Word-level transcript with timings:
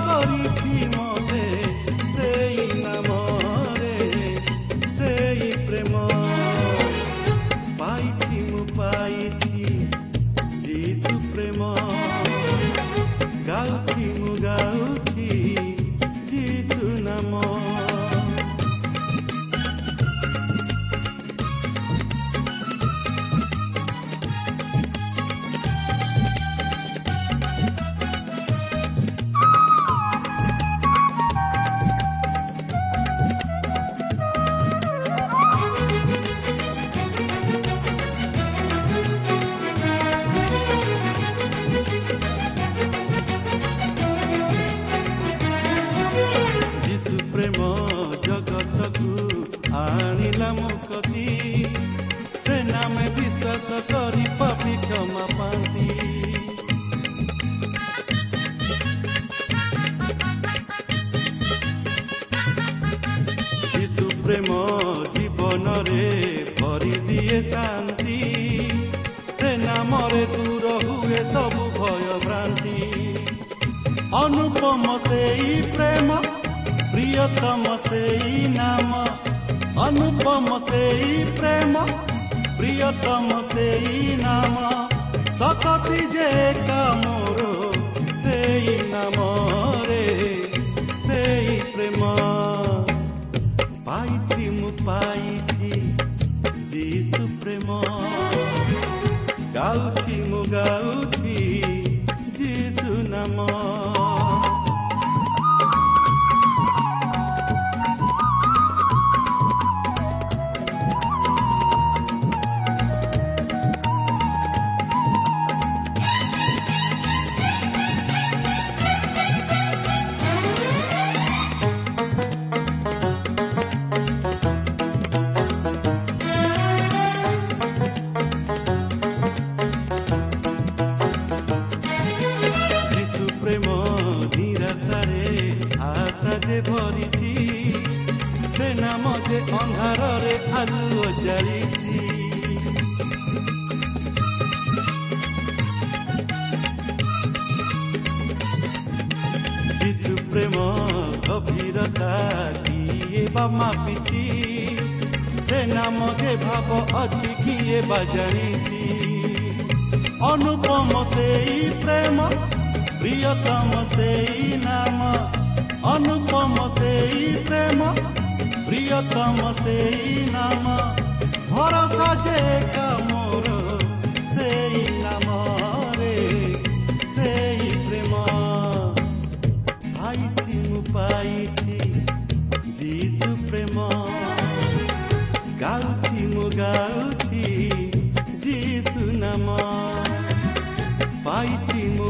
କରିଛି 0.00 0.88
ମତେ 0.88 1.67
ପ୍ରେମ 64.38 64.56
ଜୀବନରେ 65.12 66.02
ଭରିଦିଏ 66.58 67.38
ଶାନ୍ତି। 67.42 68.18
ସେ 69.38 69.48
ନାମରେ 69.62 70.20
ଦୂର 70.32 70.74
ହୁଏ 70.82 71.22
ସବୁ 71.30 71.64
ଭୟ 71.78 72.04
ଭ୍ରାନ୍ତି 72.24 72.76
ଅନୁପମ 74.18 74.94
ସେଇ 75.06 75.48
ପ୍ରେମ 75.72 76.18
ପ୍ରିୟତମ 76.92 77.74
ସେଇ 77.86 78.46
ନାମ। 78.54 79.02
ଅନୁପମ 79.86 80.58
ସେଇ 80.68 81.10
ପ୍ରେମ 81.40 81.84
ପ୍ରିୟତମ 82.58 83.40
ସେଇ 83.50 84.04
ନାମ। 84.22 84.56
ସତତି 85.40 86.00
ଯେ 86.14 86.30
କାମର 86.70 87.50
ସେଇ 88.22 88.78
ନାମରେ 88.94 89.67
ପାଇଛି 94.80 95.72
ଯୀଶୁ 96.70 97.26
ପ୍ରେମ 97.40 97.78
ଗାଉଛି 99.54 100.16
ମୁଁ 100.24 100.42
ଗାଉଛି 100.50 101.36
ଯୀଶୁ 102.38 102.98
ନାମ 103.08 103.48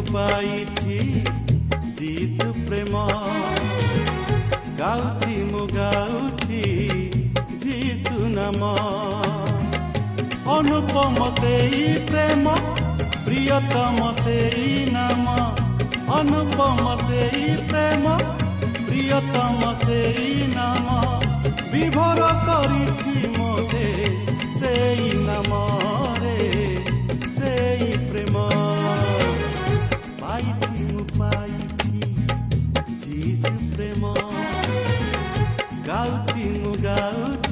ପାଇଛି 0.09 0.99
ପ୍ରେମ 2.67 3.05
ଗାଉଛି 4.79 5.37
ମୁଁ 5.51 5.65
ଗାଉଛି 5.75 6.78
ଯୀଶୁ 8.39 8.51
ନାମ 8.55 8.67
ଅନୁପମ 10.49 11.25
ସେଇ 11.39 11.81
ପ୍ରେମ 12.07 12.53
ପ୍ରିୟତମ 13.25 14.11
ସେଇ 14.19 14.69
ନାମ 14.93 15.35
ଅନୁପମ 16.19 16.85
ସେଇ 17.01 17.49
ପ୍ରେମ 17.71 18.15
ପ୍ରିୟତମ 18.85 19.73
ସେଇ 19.83 20.31
ନାମ 20.55 20.87
ବିଭୋର 21.73 22.31
କରିଛି 22.47 23.33
ମୋତେ 23.35 23.89
ସେଇ 24.61 25.11
ନାମରେ 25.27 26.39
ସେଇ 27.35 27.91
ପ୍ରେମ 28.07 28.47
ପାଇଛି 30.23 30.87
ମୁଁ 30.87 31.05
ପାଇଛି 31.19 32.01
ଯୀଶୁ 33.03 33.55
ପ୍ରେମ 33.75 34.15
ଗାଉଛି 35.89 36.49
ମୁଁ 36.57 36.75
ଗାଉଛି 36.83 37.48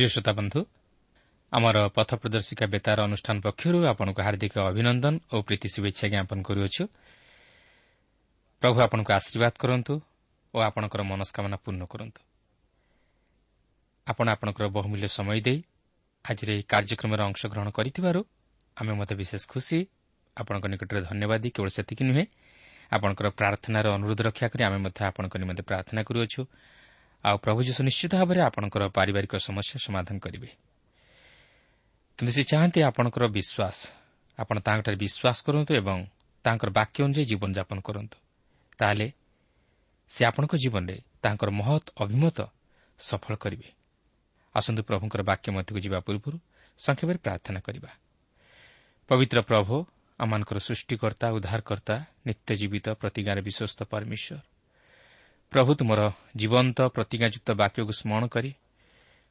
ପ୍ରିୟ 0.00 0.08
ଶ୍ରୋତା 0.08 0.32
ବନ୍ଧୁ 0.32 0.60
ଆମର 1.52 1.76
ପଥ 1.92 2.10
ପ୍ରଦର୍ଶିକା 2.16 2.66
ବେତାର 2.72 2.98
ଅନୁଷ୍ଠାନ 3.04 3.36
ପକ୍ଷରୁ 3.44 3.78
ଆପଣଙ୍କୁ 3.84 4.20
ହାର୍ଦ୍ଦିକ 4.26 4.54
ଅଭିନନ୍ଦନ 4.64 5.14
ଓ 5.32 5.36
ପ୍ରୀତି 5.44 5.68
ଶୁଭେଚ୍ଛା 5.74 6.06
ଜ୍ଞାପନ 6.12 6.38
କରୁଅଛୁ। 6.40 6.82
ପ୍ରଭୁ 8.62 8.78
ଆପଣଙ୍କୁ 8.80 9.10
ଆଶୀର୍ବାଦ 9.12 9.54
କରନ୍ତୁ 9.60 9.94
ଓ 10.54 10.58
ଆପଣଙ୍କର 10.68 11.00
ମନସ୍କାମନା 11.04 11.56
ପୂର୍ଣ୍ଣ 11.64 11.82
କରନ୍ତୁ। 11.84 12.20
ଆପଣ 14.06 14.26
ଆପଣଙ୍କର 14.34 14.66
ବହୁମୂଲ୍ୟ 14.72 15.08
ସମୟ 15.08 15.38
ଦେଇ 15.46 15.58
ଆଜିର 16.24 16.48
ଏହି 16.56 16.64
କାର୍ଯ୍ୟକ୍ରମରେ 16.72 17.22
ଅଂଶଗ୍ରହଣ 17.28 17.68
କରିଥିବାରୁ 17.76 18.20
ଆମେ 18.76 18.92
ମଧ୍ୟ 18.96 19.14
ବିଶେଷ 19.20 19.42
ଖୁସି। 19.52 19.78
ଆପଣଙ୍କ 20.36 20.64
ନିକଟରେ 20.72 21.00
ଧନ୍ୟବାଦ 21.08 21.44
କେବଳ 21.54 21.68
ସେତିକି 21.76 22.02
ନୁହେଁ 22.08 22.24
ଆପଣଙ୍କର 22.92 23.26
ପ୍ରାର୍ଥନାର 23.36 23.86
ଅନୁରୋଧ 23.96 24.20
ରକ୍ଷା 24.28 24.46
କରି 24.52 24.62
ଆମେ 24.64 24.78
ମଧ୍ୟ 24.80 25.00
ଆପଣଙ୍କ 25.10 25.34
ନିମନ୍ତେ 25.42 25.62
ପ୍ରାର୍ଥନା 25.62 26.00
କରୁଅଛୁ। 26.08 26.40
ଆଉ 27.24 27.36
ପ୍ରଭୁ 27.38 27.60
ଯୀଶୁ 27.62 27.80
ନିଶ୍ଚିତ 27.84 28.12
ଭାବରେ 28.14 28.40
ଆପଣଙ୍କର 28.40 28.82
ପାରିବାରିକ 28.88 29.34
ସମସ୍ୟା 29.36 29.76
ସମାଧାନ 29.86 30.16
କରିବେ। 30.18 30.50
କିନ୍ତୁ 32.18 32.32
ସେ 32.32 32.42
ଚାହାନ୍ତି 32.42 32.80
ଆପଣଙ୍କର 32.82 33.24
ବିଶ୍ୱାସ। 33.28 33.78
ଆପଣ 34.38 34.56
ତାଙ୍କଠାରେ 34.60 34.96
ବିଶ୍ୱାସ 34.96 35.38
କରନ୍ତୁ 35.46 35.72
ଏବଂ 35.74 35.98
ତାଙ୍କର 36.44 36.70
ବାକ୍ୟ 36.70 36.98
ଅନୁଯାୟୀ 37.04 37.24
ଜୀବନଯାପନ 37.24 37.78
କରନ୍ତୁ। 37.80 38.16
ତାହେଲେ 38.78 39.06
ସେ 40.08 40.24
ଆପଣଙ୍କ 40.24 40.54
ଜୀବନରେ 40.56 40.96
ତାଙ୍କର 41.22 41.50
ମହତ୍ 41.50 41.86
ଅଭିମତ 41.96 42.38
ସଫଳ 42.98 43.34
କରିବେ। 43.36 43.68
ଆସନ୍ତୁ 44.54 44.82
ପ୍ରଭୁଙ୍କର 44.82 45.22
ବାକ୍ୟ 45.22 45.48
ମଧ୍ୟକୁ 45.52 45.78
ଯିବା 45.80 45.98
ପୂର୍ବରୁ 46.00 46.38
ସଂକ୍ଷେପରେ 46.78 47.18
ପ୍ରାର୍ଥନା 47.18 47.60
କରିବା। 47.60 47.90
ପବିତ୍ର 49.08 49.38
ପ୍ରଭୁ 49.40 49.74
ଆମମାନଙ୍କର 50.18 50.58
ସୃଷ୍ଟିକର୍ତ୍ତା 50.58 51.26
ଉଦ୍ଧାରକର୍ତ୍ତା 51.30 51.94
ନିତ୍ୟଜୀବିତ 52.26 52.86
ପ୍ରତିଜ୍ଞାରେ 53.00 53.40
ବିଶ୍ୱସ୍ତ 53.40 53.80
ପରମେଶ୍ୱର 53.82 54.49
ପ୍ରଭୁ 55.52 55.70
ତୁମର 55.74 56.00
ଜୀବନ୍ତ 56.36 56.78
ପ୍ରତିଜ୍ଞାଯୁକ୍ତ 56.94 57.48
ବାକ୍ୟକୁ 57.52 57.92
ସ୍ମରଣ 57.92 58.24
କରି 58.26 58.50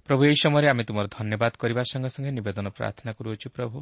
ପ୍ରଭୁ 0.08 0.22
ଏହି 0.26 0.38
ସମୟରେ 0.44 0.68
ଆମେ 0.70 0.84
ତୁମର 0.84 1.06
ଧନ୍ୟବାଦ 1.08 1.54
କରିବା 1.62 1.82
ସଙ୍ଗେ 1.92 2.10
ସଙ୍ଗେ 2.10 2.32
ନିବେଦନ 2.32 2.68
ପ୍ରାର୍ଥନା 2.70 3.12
କରୁଅଛୁ 3.14 3.48
ପ୍ରଭୁ। 3.56 3.78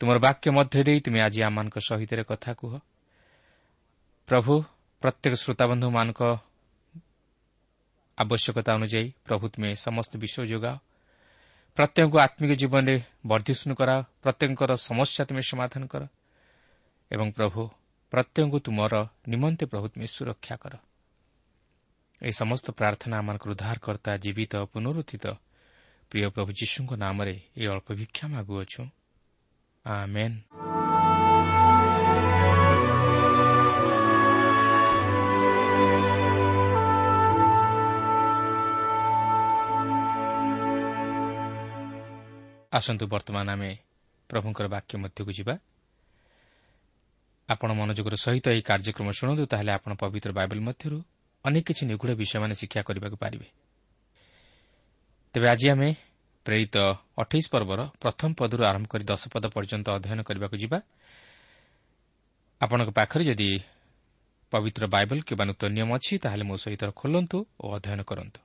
ତୁମର 0.00 0.16
ବାକ୍ୟ 0.18 0.46
ମଧ୍ୟ 0.56 0.82
ଦେଇ 0.86 0.98
ତୁମେ 1.04 1.18
ଆଜି 1.20 1.40
ଆମମାନଙ୍କ 1.42 1.76
ସହିତ 1.88 2.12
କଥା 2.24 2.50
କୁହ। 2.52 2.72
ପ୍ରଭୁ 4.28 4.54
ପ୍ରତ୍ୟେକ 5.02 5.32
ଶ୍ରୋତାବନ୍ଧୁମାନଙ୍କ 5.42 6.20
ଆବଶ୍ୟକତା 8.18 8.70
ଅନୁଯାୟୀ 8.74 9.08
ପ୍ରଭୁ 9.26 9.44
ତୁମେ 9.52 9.70
ସମସ୍ତ 9.76 10.12
ବିଷୟ 10.16 10.42
ଯୋଗାଅ। 10.52 10.76
ପ୍ରତ୍ୟେକଙ୍କୁ 11.76 12.16
ଆତ୍ମିକ 12.18 12.52
ଜୀବନରେ 12.60 12.96
ବର୍ଦ୍ଧିଷ୍ଣୁ 13.26 13.72
କରାଅ 13.80 13.98
ପ୍ରତ୍ୟେକଙ୍କର 14.22 14.70
ସମସ୍ୟା 14.80 15.22
ତୁମେ 15.28 15.42
ସମାଧାନ 15.50 15.82
କର। 15.92 16.02
ଏବଂ 17.10 17.26
ପ୍ରଭୁ 17.32 17.60
ପ୍ରତ୍ୟେକଙ୍କୁ 18.12 18.58
ତୁମର 18.64 18.94
ନିମନ୍ତେ 19.28 19.64
ପ୍ରଭୁ 19.66 19.86
ତୁମେ 19.92 20.06
ସୁରକ୍ଷା 20.06 20.56
କର। 20.56 20.74
ଏହି 22.22 22.32
ସମସ୍ତ 22.32 22.70
ପ୍ରାର୍ଥନା 22.70 23.18
ଆମମାନଙ୍କର 23.18 23.50
ଉଦ୍ଧାରକର୍ତ୍ତା 23.50 24.16
ଜୀବିତ 24.16 24.56
ପୁନରୁତ୍ଥିତ 24.72 25.26
ପ୍ରିୟ 26.10 26.28
ପ୍ରଭୁ 26.30 26.50
ଯୀଶୁଙ୍କ 26.52 26.92
ନାମରେ 26.96 27.34
ଏହି 27.56 27.66
ଅଳ୍ପ 27.66 27.88
ଭିକ୍ଷା 27.92 28.24
ମାଗୁଅଛୁ। 28.28 28.82
ଆମେନ୍। 29.86 30.36
ଆସନ୍ତୁ 42.72 43.04
ବର୍ତ୍ତମାନ 43.06 43.46
ଆମେ 43.50 43.70
ପ୍ରଭୁଙ୍କର 44.30 44.66
ବାକ୍ୟ 44.68 44.94
ମଧ୍ୟକୁ 44.98 45.32
ଯିବା। 45.32 45.54
ଆପଣ 47.48 47.70
ମନୋଯୋଗର 47.72 48.14
ସହିତ 48.16 48.46
ଏହି 48.48 48.62
କାର୍ଯ୍ୟକ୍ରମ 48.62 49.08
ଶୁଣନ୍ତୁ 49.10 49.44
ତାହେଲେ 49.46 49.72
ଆପଣ 49.72 49.92
ପବିତ୍ର 49.94 50.30
ବାଇବଲ 50.32 50.60
ମଧ୍ୟରୁ 50.60 50.98
ଅନେକ 51.44 51.64
କିଛି 51.66 51.82
ନିଗୁଢ଼ 51.86 52.12
ବିଷୟମାନେ 52.14 52.54
ଶିକ୍ଷା 52.54 52.80
କରିବାକୁ 52.82 53.16
ପାରିବେ। 53.16 53.48
ତେବେ 55.34 55.46
ଆଜି 55.48 55.66
ଆମେ 55.70 55.90
ପ୍ରେରିତ 56.46 56.76
ଅଠେଇଶ 57.18 57.46
ପର୍ବର 57.52 57.80
ପ୍ରଥମ 58.02 58.30
ପଦରୁ 58.34 58.62
ଆରମ୍ଭ 58.64 58.86
କରି 58.86 59.04
ଦଶ 59.04 59.22
ପଦ 59.32 59.44
ପର୍ଯ୍ୟନ୍ତ 59.54 59.86
ଅଧ୍ୟୟନ 59.96 60.20
କରିବାକୁ 60.22 60.56
ଯିବା। 60.62 60.78
ଆପଣଙ୍କ 62.60 62.90
ପାଖରେ 62.90 63.22
ଯଦି 63.24 63.50
ପବିତ୍ର 64.52 64.82
ବାଇବଲ 64.86 65.18
କିମ୍ବା 65.22 65.44
ନୂତନ 65.46 65.70
ନିୟମ 65.76 65.90
ଅଛି 65.96 66.14
ତାହେଲେ 66.18 66.44
ମୋ 66.44 66.56
ସହିତ 66.56 66.82
ଖୋଲନ୍ତୁ 66.90 67.38
ଓ 67.60 67.66
ଅଧ୍ୟୟନ 67.76 68.00
କରନ୍ତୁ। 68.02 68.40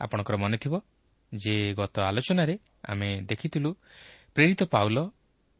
ଆପଣଙ୍କର 0.00 0.36
ମନେଥିବ 0.36 0.74
ଯେ 1.32 1.56
ଗତ 1.74 1.96
ଆଲୋଚନାରେ 2.00 2.54
ଆମେ 2.84 3.08
ଦେଖିଥିଲୁ 3.20 3.70
ପ୍ରେରିତ 4.34 4.60
ପାଉଲ 4.64 4.98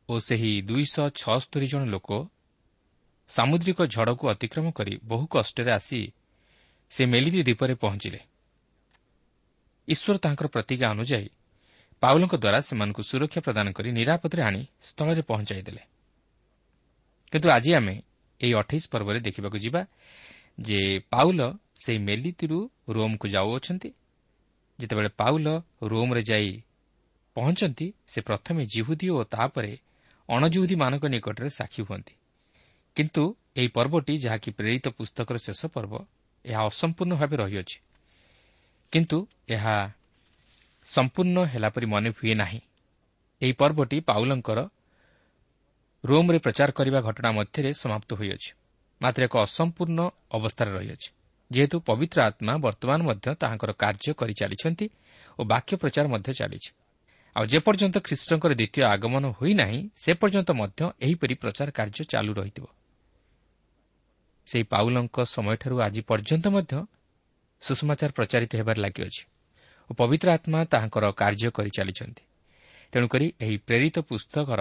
ଓ 0.08 0.14
ସେହି 0.18 0.52
ଦୁଇଶହ 0.62 1.06
ଛଅସ୍ତରୀ 1.20 1.66
ଜଣ 1.66 1.82
ଲୋକ 1.84 2.10
ସାମୁଦ୍ରିକ 3.30 3.78
ଝଡ଼କୁ 3.86 4.24
ଅତିକ୍ରମ 4.28 4.66
କରି 4.70 4.94
ବହୁ 5.04 5.24
କଷ୍ଟରେ 5.26 5.70
ଆସି 5.72 6.00
ସେ 6.92 7.02
ମେଲିଦି 7.06 7.40
ଦ୍ୱୀପରେ 7.42 7.74
ପହଞ୍ଚିଲେ। 7.74 8.20
ଈଶ୍ୱର 9.88 10.16
ତାଙ୍କର 10.18 10.46
ପ୍ରତିଜ୍ଞା 10.46 10.86
ଅନୁଯାୟୀ 10.90 11.28
ପାଉଲଙ୍କ 12.02 12.34
ଦ୍ୱାରା 12.34 12.58
ସେମାନଙ୍କୁ 12.60 13.02
ସୁରକ୍ଷା 13.02 13.40
ପ୍ରଦାନ 13.46 13.66
କରି 13.76 13.88
ନିରାପଦରେ 13.92 14.42
ଆଣି 14.42 14.62
ସ୍ଥଳରେ 14.82 15.22
ପହଞ୍ଚାଇଦେଲେ। 15.22 15.82
କିନ୍ତୁ 17.32 17.48
ଆଜି 17.48 17.70
ଆମେ 17.74 17.94
ଏହି 18.40 18.54
ଅଠେଇଶ 18.54 18.84
ପର୍ବରେ 18.92 19.18
ଦେଖିବାକୁ 19.20 19.58
ଯିବା 19.58 19.80
ଯେ 20.58 20.80
ପାଉଲ 21.12 21.40
ସେହି 21.82 21.98
ମେଲିତିରୁ 21.98 22.58
ରୋମ୍କୁ 22.88 23.26
ଯାଉଅଛନ୍ତି। 23.28 23.90
ଯେତେବେଳେ 24.78 25.10
ପାଉଲ 25.20 25.46
ରୋମ୍ରେ 25.82 26.22
ଯାଇ 26.22 26.50
ପହଞ୍ଚନ୍ତି 27.36 27.86
ସେ 28.06 28.18
ପ୍ରଥମେ 28.20 28.62
ଜିହୁଦୀ 28.66 29.06
ଓ 29.08 29.18
ତାପରେ 29.24 29.72
ଅଣଜୁହୁଦୀମାନଙ୍କ 30.28 31.04
ନିକଟରେ 31.06 31.48
ସାକ୍ଷୀ 31.50 31.82
ହୁଅନ୍ତି। 31.82 32.14
କିନ୍ତୁ 32.96 33.36
ଏହି 33.56 33.68
ପର୍ବଟି 33.68 34.18
ଯାହାକି 34.18 34.50
ପ୍ରେରିତ 34.50 34.88
ପୁସ୍ତକର 34.88 35.36
ଶେଷ 35.36 35.66
ପର୍ବ 35.66 36.06
ଏହା 36.44 36.62
ଅସମ୍ପୂର୍ଣ୍ଣ 36.64 37.14
ଭାବେ 37.14 37.36
ରହିଅଛି। 37.36 37.78
କିନ୍ତୁ 38.92 39.26
ଏହା 39.48 39.90
ସମ୍ପୂର୍ଣ୍ଣ 40.84 41.44
ହେଲାପରି 41.44 41.86
ମନେ 41.86 42.10
ହୁଏ 42.10 42.34
ନାହିଁ। 42.34 42.60
ଏହି 43.42 43.52
ପର୍ବଟି 43.52 44.00
ପାଉଲଙ୍କର 44.00 44.68
ରୋମ୍ରେ 46.04 46.38
ପ୍ରଚାର 46.38 46.70
କରିବା 46.70 47.00
ଘଟଣା 47.00 47.32
ମଧ୍ୟରେ 47.32 47.72
ସମାପ୍ତ 47.72 48.14
ହୋଇଅଛି। 48.14 48.50
ମାତ୍ର 49.02 49.24
ଏକ 49.24 49.34
ଅସମ୍ପୂର୍ଣ୍ଣ 49.38 50.00
ଅବସ୍ଥାରେ 50.30 50.70
ରହିଅଛି। 50.70 51.08
ଯେହେତୁ 51.50 51.76
ପବିତ୍ର 51.80 52.18
ଆତ୍ମା 52.22 52.52
ବର୍ତ୍ତମାନ 52.56 53.02
ମଧ୍ୟ 53.02 53.34
ତାହାଙ୍କର 53.34 53.70
କାର୍ଯ୍ୟ 53.72 54.12
କରିଚାଲିଛନ୍ତି 54.14 54.86
ଓ 55.38 55.44
ବାକ୍ୟ 55.44 55.76
ପ୍ରଚାର 55.76 56.04
ମଧ୍ୟ 56.08 56.32
ଚାଲିଛି। 56.32 56.70
ଆଉ 57.36 57.44
ଯେପର୍ଯ୍ୟନ୍ତ 57.46 57.96
ଖ୍ରୀଷ୍ଟଙ୍କର 57.98 58.52
ଦ୍ୱିତୀୟ 58.54 58.82
ଆଗମନ 58.84 59.24
ହୋଇନାହିଁ 59.30 59.80
ସେ 59.96 60.10
ପର୍ଯ୍ୟନ୍ତ 60.14 60.50
ମଧ୍ୟ 60.52 60.80
ଏହିପରି 61.00 61.34
ପ୍ରଚାର 61.34 61.68
କାର୍ଯ୍ୟ 61.70 62.04
ଚାଲୁ 62.04 62.32
ରହିଥିବ। 62.34 62.64
ସେହି 64.50 64.64
ପାଉଲଙ୍କ 64.72 65.16
ସମୟଠାରୁ 65.26 65.76
ଆଜି 65.86 66.00
ପର୍ଯ୍ୟନ୍ତ 66.10 66.46
ମଧ୍ୟ 66.48 66.74
ସୁଷମାଚାର 67.62 68.10
ପ୍ରଚାରିତ 68.10 68.52
ହେବାରେ 68.60 68.80
ଲାଗିଅଛି 68.80 69.22
ଓ 69.90 69.92
ପବିତ୍ର 70.00 70.28
ଆତ୍ମା 70.36 70.58
ତାହାଙ୍କର 70.72 71.04
କାର୍ଯ୍ୟ 71.12 71.48
କରିଚାଲିଛନ୍ତି 71.50 72.22
ତେଣୁକରି 72.92 73.26
ଏହି 73.40 73.56
ପ୍ରେରିତ 73.66 73.96
ପୁସ୍ତକର 74.00 74.60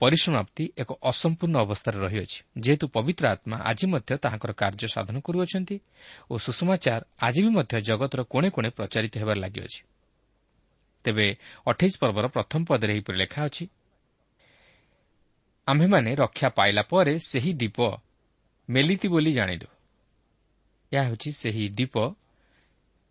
ପରିସମାପ୍ତି 0.00 0.64
ଏକ 0.78 0.90
ଅସମ୍ପୂର୍ଣ୍ଣ 1.02 1.56
ଅବସ୍ଥାରେ 1.58 1.98
ରହିଅଛି। 1.98 2.38
ଯେହେତୁ 2.58 2.86
ପବିତ୍ର 2.88 3.24
ଆତ୍ମା 3.28 3.56
ଆଜି 3.70 3.86
ମଧ୍ୟ 3.92 4.10
ତାହାଙ୍କର 4.24 4.52
କାର୍ଯ୍ୟ 4.52 4.88
ସାଧନ 4.94 5.16
କରୁଅଛନ୍ତି 5.26 5.76
ଓ 6.30 6.34
ସୁଷମାଚାର 6.38 7.00
ଆଜି 7.26 7.40
ବି 7.44 7.50
ମଧ୍ୟ 7.58 7.74
ଜଗତର 7.88 8.20
କୋଣେ 8.32 8.48
କୋଣେ 8.54 8.70
ପ୍ରଚାରିତ 8.70 9.14
ହେବାରେ 9.18 9.40
ଲାଗିଅଛି। 9.40 9.80
ତେବେ 11.04 11.26
ଅଠେଇଶ 11.66 11.94
ପର୍ବର 12.02 12.26
ପ୍ରଥମ 12.28 12.60
ପଦରେ 12.64 12.92
ଏହିପରି 12.94 13.16
ଲେଖା 13.18 13.40
ଅଛି 13.48 13.64
ଆମ୍ଭେମାନେ 15.66 16.10
ରକ୍ଷା 16.14 16.48
ପାଇଲା 16.48 16.82
ପରେ 16.90 17.14
ସେହି 17.30 17.52
ଦ୍ୱୀପ 17.60 17.78
ମେଲିତି 18.68 19.06
ବୋଲି 19.08 19.32
ଜାଣିଲୁ। 19.32 19.68
ଏହା 20.92 21.02
ହେଉଛି 21.04 21.30
ସେହି 21.32 21.64
ଦ୍ୱୀପ 21.68 21.94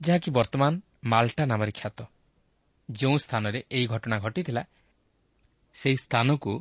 ଯାହାକି 0.02 0.30
ବର୍ତ୍ତମାନ 0.32 0.72
ମାଲ୍ଟା 1.12 1.44
ନାମରେ 1.46 1.72
ଖ୍ୟାତ। 1.72 2.00
ଯେଉଁ 2.90 3.18
ସ୍ଥାନରେ 3.18 3.60
ଏହି 3.72 3.86
ଘଟଣା 3.88 4.16
ଘଟିଥିଲା 4.20 4.64
ସେହି 5.76 5.98
ସ୍ଥାନକୁ 5.98 6.54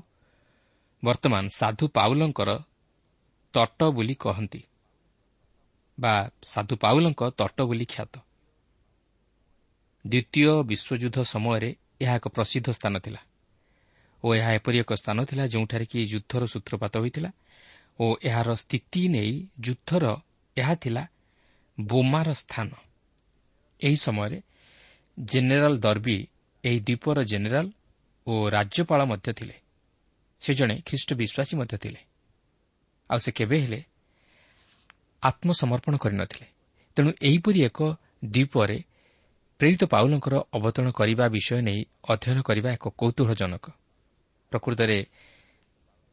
ବର୍ତ୍ତମାନ 1.02 1.44
ସାଧୁ 1.58 1.84
ପାଉଲଙ୍କର 1.96 2.50
ତଟ 3.54 3.80
ବୋଲି 3.96 4.14
କହନ୍ତି 4.14 4.60
ବା 5.98 6.14
ସାଧୁ 6.44 6.74
ପାଉଲଙ୍କ 6.76 7.22
ତଟ 7.40 7.58
ବୋଲି 7.68 7.86
ଖ୍ୟାତ। 7.94 8.14
ଦ୍ୱିତୀୟ 10.04 10.50
ବିଶ୍ୱଯୁଦ୍ଧ 10.70 11.18
ସମୟରେ 11.32 11.70
ଏହା 12.02 12.14
ଏକ 12.16 12.26
ପ୍ରସିଦ୍ଧ 12.28 12.68
ସ୍ଥାନ 12.78 12.94
ଥିଲା 12.98 13.20
ଓ 14.24 14.26
ଏହା 14.34 14.50
ଏପରି 14.58 14.76
ଏକ 14.78 14.90
ସ୍ଥାନ 14.94 15.18
ଥିଲା 15.24 15.44
ଯେଉଁଠାରେ 15.52 15.84
କି 15.90 15.98
ଯୁଦ୍ଧର 16.12 16.42
ସୂତ୍ରପାତ 16.52 16.94
ହୋଇଥିଲା 17.02 17.30
ଓ 18.00 18.06
ଏହାର 18.22 18.54
ସ୍ଥିତି 18.54 19.08
ନେଇ 19.08 19.46
ଯୁଦ୍ଧର 19.60 20.04
ଏହା 20.56 20.74
ଥିଲା 20.74 21.02
ବୋମାର 21.80 22.28
ସ୍ଥାନ। 22.32 22.68
ଏହି 23.80 23.96
ସମୟରେ 23.96 24.42
ଜେନେରାଲ 25.18 25.74
ଦର୍ବୀ 25.76 26.18
ଏହି 26.64 26.80
ଦ୍ୱୀପର 26.80 27.24
ଜେନେରାଲ 27.24 27.66
ଓ 28.26 28.32
ରାଜ୍ୟପାଳ 28.50 29.00
ମଧ୍ୟ 29.04 29.32
ଥିଲେ। 29.32 29.56
ସେ 30.40 30.54
ଜଣେ 30.54 30.74
ଖ୍ରୀଷ୍ଟ 30.86 31.14
ବିଶ୍ୱାସୀ 31.14 31.54
ମଧ୍ୟ 31.56 31.76
ଥିଲେ। 31.78 32.00
ଆଉ 33.10 33.18
ସେ 33.18 33.30
କେବେ 33.32 33.56
ହେଲେ 33.60 33.80
ଆତ୍ମସମର୍ପଣ 35.22 35.94
କରିନଥିଲେ। 35.96 36.46
ତେଣୁ 36.96 37.10
ଏହିପରି 37.22 37.60
ଏକ 37.64 37.80
ଦ୍ୱୀପରେ 38.24 38.78
ପ୍ରେରିତ 39.60 39.84
ପାଉଲଙ୍କର 39.84 40.34
ଅବତରଣ 40.52 40.90
କରିବା 40.90 41.24
ବିଷୟ 41.28 41.60
ନେଇ 41.62 41.80
ଅଧ୍ୟୟନ 42.08 42.38
କରିବା 42.42 42.70
ଏକ 42.72 42.84
କୌତୁହଳଜନକ। 42.88 43.64
ପ୍ରକୃତରେ 44.52 44.98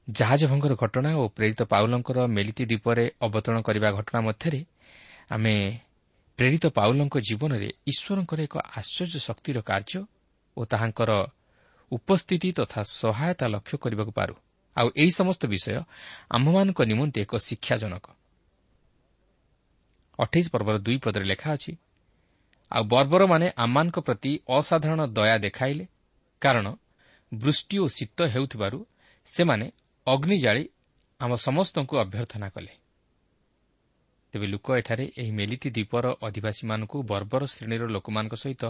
ଜାହାଜ 0.08 0.42
ଭଙ୍ଗର 0.46 0.74
ଘଟଣା 0.76 1.10
ଓ 1.16 1.24
ପ୍ରେରିତ 1.28 1.62
ପାଉଲଙ୍କର 1.64 2.18
ମେଲିତି 2.28 2.64
ଦ୍ୱୀପରେ 2.66 3.06
ଅବତରଣ 3.22 3.58
କରିବା 3.62 3.90
ଘଟଣା 3.92 4.20
ମଧ୍ୟରେ 4.22 4.62
ଆମେ 5.30 5.56
ପ୍ରେରିତ 6.40 6.66
ପାଉଲଙ୍କ 6.76 7.16
ଜୀବନରେ 7.20 7.70
ଈଶ୍ୱରଙ୍କର 7.88 8.40
ଏକ 8.44 8.56
ଆଶ୍ଚର୍ଯ୍ୟ 8.78 9.20
ଶକ୍ତିର 9.20 9.58
କାର୍ଯ୍ୟ 9.62 10.00
ଓ 10.58 10.62
ତାହାଙ୍କର 10.66 11.12
ଉପସ୍ଥିତି 11.92 12.50
ତଥା 12.52 12.82
ସହାୟତା 13.00 13.46
ଲକ୍ଷ୍ୟ 13.48 13.76
କରିବାକୁ 13.78 14.12
ପାରୁ। 14.12 14.34
ଆଉ 14.78 14.88
ଏହି 15.02 15.12
ସମସ୍ତ 15.12 15.42
ବିଷୟ 15.46 15.80
ଆମ୍ଭମାନଙ୍କ 16.32 16.80
ନିମନ୍ତେ 16.84 17.20
ଏକ 17.22 17.34
ଶିକ୍ଷାଜନକ। 17.38 18.06
ଅଠେଇଶ 20.20 20.46
ପର୍ବର 20.54 20.76
ଦୁଇ 20.78 20.98
ପଦରେ 20.98 21.26
ଲେଖା 21.26 21.50
ଅଛି 21.54 21.74
ଆଉ 22.72 22.84
ବର୍ବରମାନେ 22.84 23.48
ଆମମାନଙ୍କ 23.56 23.98
ପ୍ରତି 24.00 24.32
ଅସାଧାରଣ 24.50 25.02
ଦୟା 25.08 25.38
ଦେଖାଇଲେ 25.46 25.86
କାରଣ 26.42 26.66
ବୃଷ୍ଟି 27.32 27.76
ଓ 27.80 27.86
ଶୀତ 27.88 28.18
ହେଉଥିବାରୁ 28.34 28.78
ସେମାନେ 29.28 29.66
ଅଗ୍ନି 30.08 30.38
ଜାଳି 30.40 30.64
ଆମ 31.20 31.36
ସମସ୍ତଙ୍କୁ 31.36 31.96
ଅଭ୍ୟର୍ଥନା 31.98 32.48
କଲେ। 32.50 32.74
ତେବେ 34.34 34.48
ଲୋକ 34.48 34.68
ଏଠାରେ 34.78 35.06
ଏହି 35.18 35.32
ମେଲିତି 35.32 35.70
ଦ୍ୱୀପର 35.70 36.06
ଅଧିବାସୀମାନଙ୍କୁ 36.22 36.98
ବର୍ବର 37.04 37.42
ଶ୍ରେଣୀର 37.46 37.84
ଲୋକମାନଙ୍କ 37.88 38.34
ସହିତ 38.34 38.64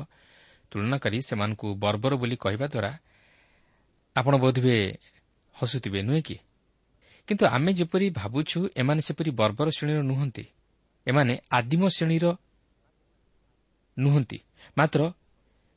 ତୁଳନା 0.72 0.98
କରି 0.98 1.18
ସେମାନଙ୍କୁ 1.22 1.68
ବର୍ବର 1.76 2.14
ବୋଲି 2.16 2.36
କହିବା 2.36 2.68
ଦ୍ୱାରା 2.68 2.92
ଆପଣ 4.16 4.34
ବୋଧହୁଏ 4.38 4.80
ହସୁଥିବେ 5.56 6.00
ନୁହେଁ 6.02 6.22
କି? 6.22 6.38
କିନ୍ତୁ 7.28 7.44
ଆମେ 7.46 7.72
ଯେପରି 7.74 8.08
ଭାବୁଛୁ 8.10 8.60
ଏମାନେ 8.78 9.02
ସେପରି 9.02 9.32
ବର୍ବର 9.32 9.68
ଶ୍ରେଣୀର 9.70 10.02
ନୁହନ୍ତି। 10.02 10.46
ଏମାନେ 11.08 11.34
ଆଦିମ 11.52 11.84
ଶ୍ରେଣୀର 11.88 12.26
ନୁହନ୍ତି। 13.98 14.38
ମାତ୍ର 14.78 15.02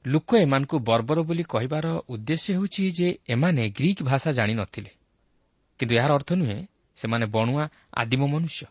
ଲୋକ 0.07 0.31
ଏମାନଙ୍କୁ 0.37 0.77
ବର୍ବର 0.79 1.19
ବୋଲି 1.23 1.45
କହିବାର 1.45 1.87
ଉଦ୍ଦେଶ୍ୟ 2.09 2.49
ହେଉଛି 2.55 2.83
ଯେ 2.91 3.09
ଏମାନେ 3.29 3.63
ଗ୍ରୀକ୍ 3.71 4.03
ଭାଷା 4.03 4.31
ଜାଣିନଥିଲେ 4.33 4.91
କିନ୍ତୁ 5.79 5.95
ଏହାର 5.97 6.13
ଅର୍ଥ 6.15 6.31
ନୁହେଁ 6.33 6.67
ସେମାନେ 6.97 7.27
ବଣୁଆ 7.27 7.65
ଆଦିମ 7.95 8.23
ମନୁଷ୍ୟ। 8.27 8.67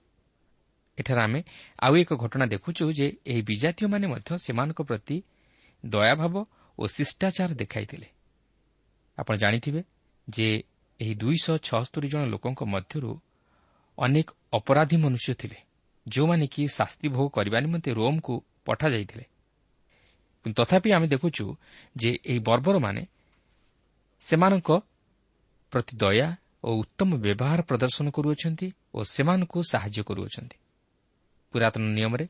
ଏଠାରେ 0.98 1.22
ଆମେ 1.22 1.40
ଆଉ 1.80 1.94
ଏକ 1.96 2.12
ଘଟଣା 2.16 2.46
ଦେଖୁଛୁ 2.46 2.84
ଯେ 2.92 3.08
ଏହି 3.28 3.42
ବିଜାତୀୟମାନେ 3.42 4.06
ମଧ୍ୟ 4.08 4.30
ସେମାନଙ୍କ 4.38 4.80
ପ୍ରତି 4.82 5.18
ଦୟାଭାବ 5.86 6.36
ଓ 6.80 6.84
ଶିଷ୍ଟାଚାର 6.88 7.52
ଦେଖାଇଥିଲେ। 7.54 8.08
ଆପଣ 9.18 9.34
ଜାଣିଥିବେ 9.36 9.82
ଯେ 10.30 10.48
ଏହି 11.00 11.14
ଦୁଇଶହ 11.16 11.56
ଛଅସ୍ତରୀ 11.58 12.08
ଜଣ 12.08 12.22
ଲୋକଙ୍କ 12.26 12.62
ମଧ୍ୟରୁ 12.64 13.12
ଅନେକ 13.98 14.28
ଅପରାଧୀ 14.54 14.98
ମନୁଷ୍ୟ 14.98 15.34
ଥିଲେ 15.34 15.60
ଯେଉଁମାନେ 16.08 16.46
କି 16.48 16.62
ଶାସ୍ତି 16.68 17.08
ଭୋଗ 17.10 17.28
କରିବା 17.30 17.58
ନିମନ୍ତେ 17.60 17.90
ରୋମ୍କୁ 17.94 18.34
ପଠାଯାଇଥିଲେ। 18.66 19.26
କିନ୍ତୁ 20.46 20.64
ତଥାପି 20.64 20.90
ଆମେ 20.94 21.08
ଦେଖୁଛୁ 21.08 21.46
ଯେ 21.96 22.12
ଏହି 22.26 22.40
ବର୍ବରମାନେ 22.40 23.04
ସେମାନଙ୍କ 24.20 24.70
ପ୍ରତି 25.72 25.94
ଦୟା 25.98 26.28
ଓ 26.66 26.70
ଉତ୍ତମ 26.82 27.10
ବ୍ୟବହାର 27.18 27.60
ପ୍ରଦର୍ଶନ 27.62 28.06
କରୁଅଛନ୍ତି 28.10 28.68
ଓ 28.94 29.00
ସେମାନଙ୍କୁ 29.06 29.60
ସାହାଯ୍ୟ 29.72 30.02
କରୁଅଛନ୍ତି। 30.10 30.58
ପୁରାତନ 31.54 31.84
ନିୟମରେ 31.98 32.26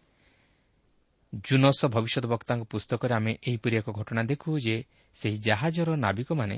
ଜୁନସ 1.47 1.79
ଭବିଷ୍ୟତ 1.85 2.25
ବକ୍ତାଙ୍କ 2.25 2.63
ପୁସ୍ତକରେ 2.71 3.13
ଆମେ 3.15 3.31
ଏହିପରି 3.47 3.75
ଏକ 3.77 3.87
ଘଟଣା 3.99 4.21
ଦେଖୁ 4.23 4.49
ଯେ 4.59 4.75
ସେହି 5.15 5.37
ଜାହାଜର 5.47 5.89
ନାବିକମାନେ 5.95 6.57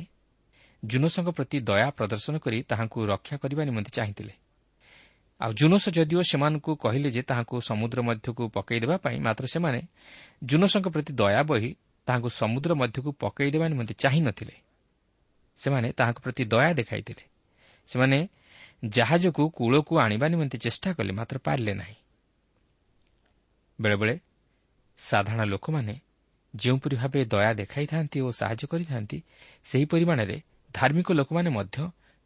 ଜୁନସଙ୍କ 0.84 1.30
ପ୍ରତି 1.38 1.58
ଦୟା 1.60 1.88
ପ୍ରଦର୍ଶନ 1.98 2.36
କରି 2.38 2.58
ତାହାଙ୍କୁ 2.70 3.00
ରକ୍ଷା 3.06 3.36
କରିବା 3.38 3.64
ନିମନ୍ତେ 3.70 3.92
ଚାହିଁଥିଲେ। 3.98 4.34
ଆଉ 5.42 5.52
ଜୁନସ 5.54 5.86
ଯଦିଓ 5.90 6.22
ସେମାନଙ୍କୁ 6.22 6.72
କହିଲେ 6.76 7.10
ଯେ 7.12 7.22
ତାହାଙ୍କୁ 7.30 7.56
ସମୁଦ୍ର 7.62 8.00
ମଧ୍ୟକୁ 8.02 8.44
ପକାଇ 8.50 8.80
ଦେବା 8.80 8.96
ପାଇଁ 8.98 9.18
ମାତ୍ର 9.22 9.46
ସେମାନେ 9.54 9.80
ଜୁନସଙ୍କ 10.44 10.88
ପ୍ରତି 10.90 11.12
ଦୟା 11.14 11.42
ବହି 11.50 11.72
ତାହାଙ୍କୁ 12.08 12.30
ସମୁଦ୍ର 12.42 12.72
ମଧ୍ୟକୁ 12.74 13.10
ପକାଇ 13.24 13.50
ଦେବା 13.54 13.66
ନିମନ୍ତେ 13.68 13.94
ଚାହିଁ 14.04 14.22
ନଥିଲେ 14.22 14.56
ସେମାନେ 15.58 15.88
ତାହାଙ୍କ 15.98 16.20
ପ୍ରତି 16.26 16.44
ଦୟା 16.54 16.70
ଦେଖାଇଥିଲେ। 16.74 17.24
ସେମାନେ 17.88 18.20
ଜାହାଜକୁ 18.84 19.44
କୂଳକୁ 19.50 19.94
ଆଣିବା 20.00 20.27
ନିମନ୍ତେ 20.27 20.58
ଚେଷ୍ଟା 20.58 20.89
କଲେ 20.94 21.12
ମାତ୍ର 21.13 21.38
ପାରିଲେ 21.38 21.74
ନାହିଁ। 21.74 21.96
ବେଳେବେଳେ 23.79 24.15
ସାଧାରଣ 25.00 25.41
ଲୋକମାନେ 25.46 25.96
ଯେଉଁପରି 26.53 26.96
ଭାବେ 26.96 27.20
ଦୟା 27.25 27.51
ଦେଖାଇଥାନ୍ତି 27.53 28.17
ଓ 28.22 28.29
ସାହାଯ୍ୟ 28.32 28.65
କରିଥାନ୍ତି 28.67 29.17
ସେହି 29.63 29.86
ପରିମାଣରେ 29.86 30.38
ଧାର୍ମିକ 30.74 31.08
ଲୋକମାନେ 31.12 31.50
ମଧ୍ୟ 31.50 31.77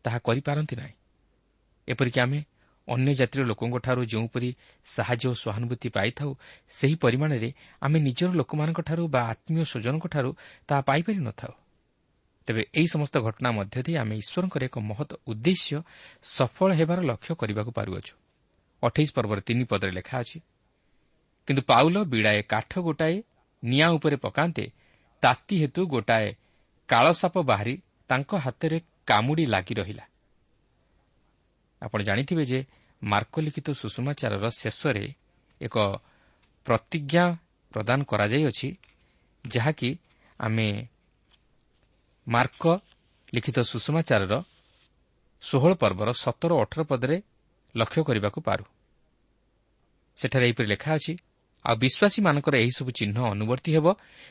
ତାହା 0.06 0.18
କରିପାରନ୍ତି 0.20 0.76
ନାହିଁ। 0.76 0.96
ଏପରିକି 1.88 2.20
ଆମେ 2.20 2.40
ଅନ୍ୟ 2.88 3.14
ଜାତିର 3.14 3.42
ଲୋକଙ୍କଠାରୁ 3.44 4.02
ଯେଉଁପରି 4.06 4.50
ସାହାଯ୍ୟ 4.86 5.26
ଓ 5.28 5.34
ସହାନୁଭୂତି 5.34 5.88
ପାଇଥାଉ 5.90 6.32
ସେହି 6.72 6.96
ପରିମାଣରେ 6.96 7.50
ଆମେ 7.82 7.98
ନିଜର 8.00 8.32
ଲୋକମାନଙ୍କଠାରୁ 8.32 9.04
ବା 9.08 9.22
ଆତ୍ମୀୟ 9.32 9.64
ସ୍ୱଜନଙ୍କଠାରୁ 9.64 10.30
ତାହା 10.68 10.82
ପାଇପାରି 10.82 11.20
ନଥାଉ 11.20 11.54
ତେବେ 12.48 12.62
ଏହି 12.74 12.88
ସମସ୍ତ 12.88 13.16
ଘଟଣା 13.20 13.50
ମଧ୍ୟ 13.52 13.80
ଦେଇ 13.86 13.96
ଆମେ 13.98 14.16
ଈଶ୍ୱରଙ୍କର 14.16 14.62
ଏକ 14.64 14.78
ମହତ୍ 14.82 15.14
ଉଦ୍ଦେଶ୍ୟ 15.28 15.78
ସଫଳ 16.24 16.70
ହେବାର 16.80 17.00
ଲକ୍ଷ୍ୟ 17.02 17.34
କରିବାକୁ 17.36 17.72
ପାରୁଅଛୁ। 17.72 18.14
ଅଠେଇଶ 18.84 19.10
ପର୍ବର 19.14 19.40
ତିନି 19.40 19.64
ପଦରେ 19.64 19.92
ଲେଖା 19.92 20.16
ଅଛି 20.20 20.38
କିନ୍ତୁ 21.48 21.62
ପାଉଲ 21.62 21.96
ବିଡ଼ାଏ 22.04 22.42
କାଠ 22.44 22.72
ଗୋଟାଏ 22.80 23.16
ନିଆଁ 23.64 23.90
ଉପରେ 23.98 24.16
ପକାନ୍ତେ 24.16 24.66
ତାତି 25.24 25.56
ହେତୁ 25.62 25.82
ଗୋଟାଏ 25.88 26.28
କାଳସାପ 26.90 27.36
ବାହାରି 27.42 27.76
ତାଙ୍କ 28.10 28.32
ହାତରେ 28.36 28.78
କାମୁଡ଼ି 29.08 29.46
ଲାଗି 29.46 29.74
ରହିଲା। 29.74 30.06
ଆପଣ 31.82 32.00
ଜାଣିଥିବେ 32.02 32.44
ଯେ 32.46 32.60
ମାର୍କ 33.02 33.34
ଲିଖିତ 33.40 33.68
ସୁଷମାଚାରର 33.72 34.46
ଶେଷରେ 34.62 35.06
ଏକ 35.62 35.76
ପ୍ରତିଜ୍ଞା 36.66 37.26
ପ୍ରଦାନ 37.72 38.00
କରାଯାଇଅଛି 38.04 38.70
ଯାହାକି 39.46 39.90
ଆମେ 40.40 40.68
ମାର୍କ 42.32 42.64
ଲିଖିତ 43.34 43.58
ସୁଷମାଚାରର 43.62 44.34
ଷୋହଳ 45.44 45.72
ପର୍ବର 45.74 46.10
ସତର 46.24 46.52
ଅଠର 46.64 46.82
ପଦରେ 46.84 47.18
ଲକ୍ଷ୍ୟ 47.76 48.02
କରିବାକୁ 48.08 48.40
ପାରୁ। 48.48 48.64
ସେଠାରେ 50.18 50.46
ଏହିପରି 50.48 50.68
ଲେଖା 50.68 50.90
ଅଛି 50.94 51.14
ଆଉ 51.66 51.76
ବିଶ୍ୱାସୀମାନଙ୍କର 51.84 52.56
ଏହିସବୁ 52.64 52.90
ଚିହ୍ନ 53.00 53.18
ଅନୁବର୍ତ୍ତୀ 53.34 53.72
ହେବ। 53.76 53.88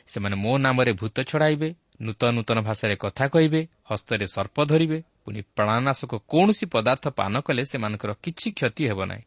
ସେମାନେ 0.07 0.35
ମୋ 0.35 0.53
ନାମରେ 0.57 0.91
ଭୂତ 0.93 1.17
ଛଡ଼ାଇବେ 1.21 1.69
ନୂତନ 2.01 2.29
ନୂତନ 2.31 2.57
ଭାଷାରେ 2.61 2.95
କଥା 2.95 3.25
କହିବେ 3.27 3.61
ହସ୍ତରେ 3.89 4.25
ସର୍ପ 4.27 4.57
ଧରିବେ 4.65 4.99
ପୁଣି 5.23 5.39
ପ୍ରାଣନାଶକ 5.55 6.11
କୌଣସି 6.27 6.65
ପଦାର୍ଥ 6.65 7.05
ପାନ 7.19 7.33
କଲେ 7.39 7.63
ସେମାନଙ୍କର 7.71 8.11
କିଛି 8.23 8.47
କ୍ଷତି 8.57 8.83
ହେବ 8.89 8.99
ନାହିଁ। 9.05 9.23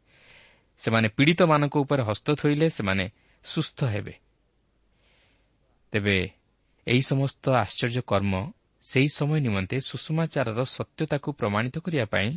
ସେମାନେ 0.80 1.08
ପୀଡ଼ିତମାନଙ୍କ 1.08 1.74
ଉପରେ 1.76 2.02
ହସ୍ତ 2.02 2.26
ଥୋଇଲେ 2.40 2.66
ସେମାନେ 2.70 3.04
ସୁସ୍ଥ 3.44 3.78
ହେବେ। 3.84 4.14
ତେବେ 5.92 6.16
ଏହି 6.86 7.02
ସମସ୍ତ 7.02 7.44
ଆଶ୍ଚର୍ଯ୍ୟ 7.54 8.02
କର୍ମ 8.06 8.34
ସେହି 8.84 9.08
ସମୟ 9.08 9.40
ନିମନ୍ତେ 9.40 9.76
ସୁଷମାଚାରର 9.80 10.60
ସତ୍ୟତାକୁ 10.64 11.28
ପ୍ରମାଣିତ 11.32 11.76
କରିବା 11.78 12.04
ପାଇଁ 12.04 12.30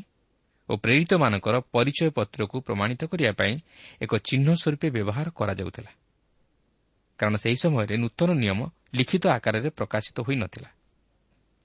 ଓ 0.70 0.74
ପ୍ରେରିତମାନଙ୍କର 0.78 1.56
ପରିଚୟ 1.76 2.10
ପତ୍ରକୁ 2.10 2.56
ପ୍ରମାଣିତ 2.62 3.02
କରିବା 3.06 3.32
ପାଇଁ 3.32 3.54
ଏକ 4.02 4.12
ଚିହ୍ନ 4.18 4.48
ସ୍ୱରୂପେ 4.54 4.88
ବ୍ୟବହାର 4.90 5.28
କରାଯାଉଥିଲା। 5.30 5.92
କାରଣ 7.20 7.36
ସେହି 7.36 7.58
ସମୟରେ 7.64 7.96
ନୂତନ 7.98 8.30
ନିୟମ 8.34 8.60
ଲିଖିତ 8.96 9.24
ଆକାରରେ 9.28 9.70
ପ୍ରକାଶିତ 9.70 10.18
ହୋଇନଥିଲା। 10.28 10.70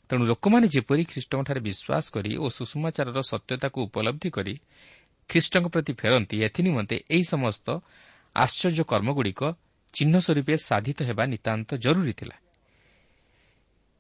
ତେଣୁ 0.09 0.25
ଲୋକମାନେ 0.27 0.67
ଯେପରି 0.69 1.03
ଖ୍ରୀଷ୍ଟଙ୍କଠାରେ 1.05 1.61
ବିଶ୍ୱାସ 1.61 2.05
କରି 2.15 2.33
ଓ 2.37 2.47
ସୁଷମାଚାରର 2.49 3.19
ସତ୍ୟତାକୁ 3.23 3.79
ଉପଲବ୍ଧି 3.87 4.31
କରି 4.31 4.55
ଖ୍ରୀଷ୍ଟଙ୍କ 5.31 5.67
ପ୍ରତି 5.75 5.93
ଫେରନ୍ତି 5.93 6.37
ଏଥିନିମନ୍ତେ 6.47 6.97
ଏହି 7.15 7.25
ସମସ୍ତ 7.25 7.67
ଆଶ୍ଚର୍ଯ୍ୟ 8.37 8.85
କର୍ମଗୁଡ଼ିକ 8.85 9.43
ଚିହ୍ନ 9.95 10.15
ସ୍ୱରୂପେ 10.19 10.55
ସାଧିତ 10.69 10.99
ହେବା 11.03 11.25
ନିତାନ୍ତ 11.27 11.71
ଜରୁରୀ 11.85 12.13
ଥିଲା। 12.13 12.37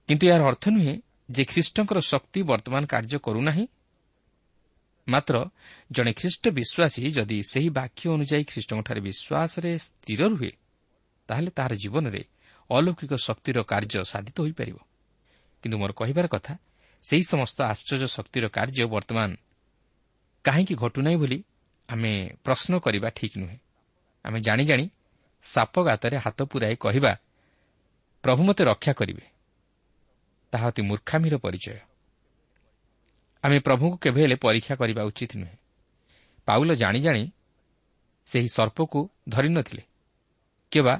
କିନ୍ତୁ 0.09 0.25
ଏହାର 0.28 0.42
ଅର୍ଥ 0.42 0.64
ନୁହେଁ 0.68 0.94
ଯେ 1.30 1.42
ଖ୍ରୀଷ୍ଟଙ୍କର 1.44 1.99
ଶକ୍ତି 2.00 2.40
ବର୍ତ୍ତମାନ 2.42 2.82
କାର୍ଯ୍ୟ 2.87 3.18
କରୁନାହିଁ। 3.18 3.64
ମାତ୍ର 5.06 5.35
ଜଣେ 5.90 6.12
ଖ୍ରୀଷ୍ଟ 6.12 6.44
ବିଶ୍ୱାସୀ 6.59 7.02
ଯଦି 7.16 7.38
ସେହି 7.42 7.68
ବାକ୍ୟ 7.78 8.02
ଅନୁଯାୟୀ 8.16 8.44
ଖ୍ରୀଷ୍ଟଙ୍କଠାରେ 8.50 9.00
ବିଶ୍ୱାସରେ 9.00 9.71
ସ୍ଥିର 9.78 10.21
ରୁହେ 10.32 10.52
ତାହେଲେ 11.28 11.50
ତାହାର 11.50 11.73
ଜୀବନରେ 11.75 12.23
ଅଲୌକିକ 12.71 13.12
ଶକ୍ତିର 13.26 13.59
କାର୍ଯ୍ୟ 13.62 14.04
ସାଧିତ 14.04 14.37
ହୋଇପାରିବ। 14.40 14.78
କିନ୍ତୁ 15.62 15.76
ମୋର 15.78 15.92
କହିବାର 15.92 16.26
କଥା 16.35 16.54
ସେହି 17.04 17.25
ସମସ୍ତ 17.32 17.59
ଆଶ୍ଚର୍ଯ୍ୟ 17.73 18.09
ଶକ୍ତିର 18.16 18.44
କାର୍ଯ୍ୟ 18.49 18.85
ବର୍ତ୍ତମାନ 18.94 19.30
କାହିଁକି 20.44 20.75
ଘଟୁନାହିଁ 20.75 21.18
ବୋଲି 21.23 21.38
ଆମେ 21.88 22.12
ପ୍ରଶ୍ନ 22.44 22.73
କରିବା 22.78 23.09
ଠିକ୍ 23.11 23.37
ନୁହେଁ। 23.38 23.59
ଆମେ 24.25 24.38
ଜାଣି 24.40 24.64
ଜାଣି 24.64 24.85
ସାପ 25.47 25.75
ଗାତରେ 25.82 26.16
ହାତ 26.25 26.38
ପୁରାଇ 26.42 26.76
କହିବା 26.76 27.12
ପ୍ରଭୁ 28.25 28.42
ମୋତେ 28.47 28.62
ରକ୍ଷା 28.64 28.92
କରିବେ। 28.92 29.32
ତାହା 30.52 30.66
ଅତି 30.68 30.82
ମୂର୍ଖାମିର 30.82 31.35
ପରିଚୟ। 31.37 31.78
ଆମେ 33.44 33.59
ପ୍ରଭୁଙ୍କୁ 33.59 33.97
କେବେ 33.97 34.21
ହେଲେ 34.23 34.37
ପରୀକ୍ଷା 34.37 34.75
କରିବା 34.75 35.02
ଉଚିତ 35.04 35.32
ନୁହେଁ। 35.37 35.56
ପାଉଲ 36.49 36.71
ଜାଣି 36.75 37.00
ଜାଣି 37.00 37.23
ସେହି 38.26 38.49
ସର୍ପକୁ 38.49 39.00
ଧରିନଥିଲେ 39.28 39.82
କିମ୍ବା 40.73 40.94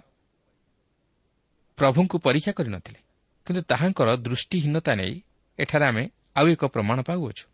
ପ୍ରଭୁଙ୍କୁ 1.79 2.17
ପରୀକ୍ଷା 2.19 2.53
କରିନଥିଲେ 2.53 3.01
କିନ୍ତୁ 3.47 3.63
ତାହାଙ୍କର 3.63 4.09
ଦୃଷ୍ଟିହୀନତା 4.17 4.93
ନେଇ 4.95 5.15
ଏଠାରେ 5.59 5.85
ଆମେ 5.87 6.05
ଆଉ 6.37 6.47
ଏକ 6.49 6.63
ପ୍ରମାଣ 6.65 6.99
ପାଉଅଛୁ। 7.03 7.45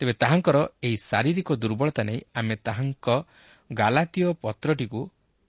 ତେବେ 0.00 0.12
ତାହାଙ୍କର 0.12 0.56
ଏହି 0.82 0.96
ଶାରୀରିକ 0.96 1.48
ଦୁର୍ବଳତା 1.52 2.02
ନେଇ 2.02 2.20
ଆମେ 2.34 2.54
ତାହାଙ୍କ 2.56 3.06
ଗାଲାତୀୟ 3.72 4.28
ପତ୍ରଟିକୁ 4.42 5.00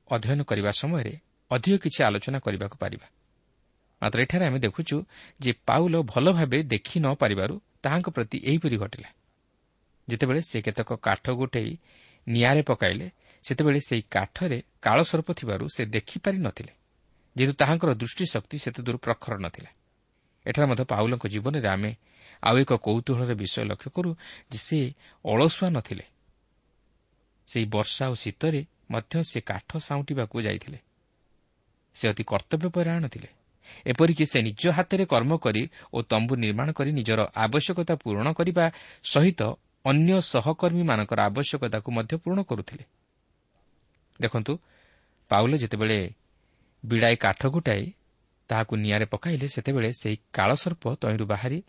ଅଧ୍ୟୟନ 0.07 0.39
କରିବା 0.43 0.71
ସମୟରେ 0.71 1.13
ଅଧିକ 1.51 1.75
କିଛି 1.83 1.99
ଆଲୋଚନା 2.03 2.39
କରିବାକୁ 2.39 2.75
ପାରିବା। 2.77 3.07
ମାତ୍ର 4.01 4.21
ଏଠାରେ 4.21 4.45
ଆମେ 4.47 4.59
ଦେଖୁଛୁ 4.59 5.05
ଯେ 5.39 5.51
ପାଉଲ 5.53 6.01
ଭଲ 6.01 6.31
ଭାବେ 6.31 6.63
ଦେଖି 6.63 6.99
ନ 6.99 7.13
ପାରିବାରୁ 7.13 7.61
ତାହାଙ୍କ 7.83 8.09
ପ୍ରତି 8.09 8.37
ଏହିପରି 8.43 8.77
ଘଟିଲା। 8.77 9.09
ଯେତେବେଳେ 10.09 10.41
ସେ 10.41 10.61
କେତେକ 10.61 10.93
କାଠ 10.93 11.29
ଗୋଟେଇ 11.29 11.77
ନିଆଁରେ 12.27 12.61
ପକାଇଲେ 12.61 13.11
ସେତେବେଳେ 13.43 13.79
ସେହି 13.79 14.01
କାଠରେ 14.01 14.63
କାଳସର୍ପ 14.81 15.31
ଥିବାରୁ 15.33 15.65
ସେ 15.75 15.85
ଦେଖିପାରି 15.85 16.37
ନଥିଲେ। 16.37 16.73
ଯେହେତୁ 17.35 17.53
ତାହାଙ୍କର 17.53 17.93
ଦୃଷ୍ଟିଶକ୍ତି 17.93 18.57
ସେତେଦୂର 18.57 18.97
ପ୍ରଖର 18.97 19.37
ନଥିଲା। 19.37 19.69
ଏଠାରେ 20.45 20.67
ମଧ୍ୟ 20.67 20.83
ପାଉଲଙ୍କ 20.83 21.27
ଜୀବନରେ 21.27 21.67
ଆମେ 21.67 21.95
ଆଉ 22.43 22.57
ଏକ 22.57 22.73
କୌତୁହଳର 22.73 23.33
ବିଷୟ 23.33 23.63
ଲକ୍ଷ୍ୟ 23.63 23.89
କରୁ 23.91 24.15
ଯେ 24.51 24.57
ସେ 24.57 24.79
ଅଳସୁଆ 25.25 25.69
ନଥିଲେ। 25.69 26.05
ସେହି 27.47 27.65
ବର୍ଷା 27.65 28.09
ଓ 28.09 28.13
ଶୀତରେ 28.13 28.65
ମଧ୍ୟ 28.91 29.23
ସେ 29.23 29.39
କାଠ 29.41 29.77
ସାଉଁଟିବାକୁ 29.77 30.41
ଯାଇଥିଲେ। 30.41 30.79
ସେ 31.95 32.09
ଅତି 32.09 32.23
କର୍ତ୍ତବ୍ୟପରାୟଣ 32.23 33.07
ଥିଲେ। 33.07 33.36
ଏପରିକି 33.85 34.25
ସେ 34.25 34.39
ନିଜ 34.41 34.63
ହାତରେ 34.69 35.03
କର୍ମ 35.05 35.31
କରି 35.37 35.63
ଓ 35.93 35.97
ତମ୍ବୁ 36.01 36.33
ନିର୍ମାଣ 36.35 36.67
କରି 36.71 36.91
ନିଜର 36.91 37.19
ଆବଶ୍ୟକତା 37.35 37.93
ପୂରଣ 37.95 38.27
କରିବା 38.33 38.65
ସହିତ 39.03 39.41
ଅନ୍ୟ 39.85 40.11
ସହକର୍ମୀମାନଙ୍କର 40.31 41.19
ଆବଶ୍ୟକତାକୁ 41.29 41.89
ମଧ୍ୟ 41.91 42.13
ପୂରଣ 42.23 42.39
କରୁଥିଲେ। 42.43 42.83
ଦେଖନ୍ତୁ 44.21 44.53
ପାଉଲ 45.31 45.51
ଯେତେବେଳେ 45.57 45.99
ବିଡ଼ାଏ 46.83 47.15
କାଠ 47.15 47.41
ଗୋଟାଏ 47.47 47.83
ତାହାକୁ 48.49 48.73
ନିଆଁରେ 48.75 49.05
ପକାଇଲେ 49.05 49.47
ସେତେବେଳେ 49.47 49.89
ସେହି 49.91 50.17
କାଳସର୍ପ 50.33 50.83
ତହିଁରୁ 51.01 51.25
ବାହାରି 51.25 51.59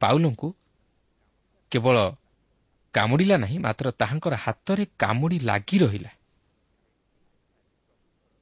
ପାଉଲଙ୍କୁ 0.00 0.48
କେବଳ 1.72 1.96
କାମୁଡ଼ିଲା 2.94 3.36
ନାହିଁ 3.36 3.58
ମାତ୍ର 3.58 3.86
ତାହାଙ୍କର 3.90 4.34
ହାତରେ 4.34 4.84
କାମୁଡ଼ି 4.98 5.38
ଲାଗି 5.40 5.76
ରହିଲା। 5.78 6.10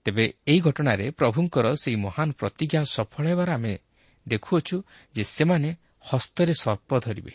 ତେବେ 0.08 0.24
ଏହି 0.48 0.60
ଘଟଣାରେ 0.60 1.06
ପ୍ରଭୁଙ୍କର 1.10 1.66
ସେହି 1.74 1.96
ମହାନ 1.96 2.28
ପ୍ରତିଜ୍ଞା 2.40 2.80
ସଫଳ 2.88 3.24
ହେବାର 3.28 3.50
ଆମେ 3.52 3.72
ଦେଖୁଅଛୁ 4.26 4.76
ଯେ 5.14 5.22
ସେମାନେ 5.24 5.70
ହସ୍ତରେ 6.10 6.52
ସର୍ପ 6.54 6.90
ଧରିବେ। 7.00 7.34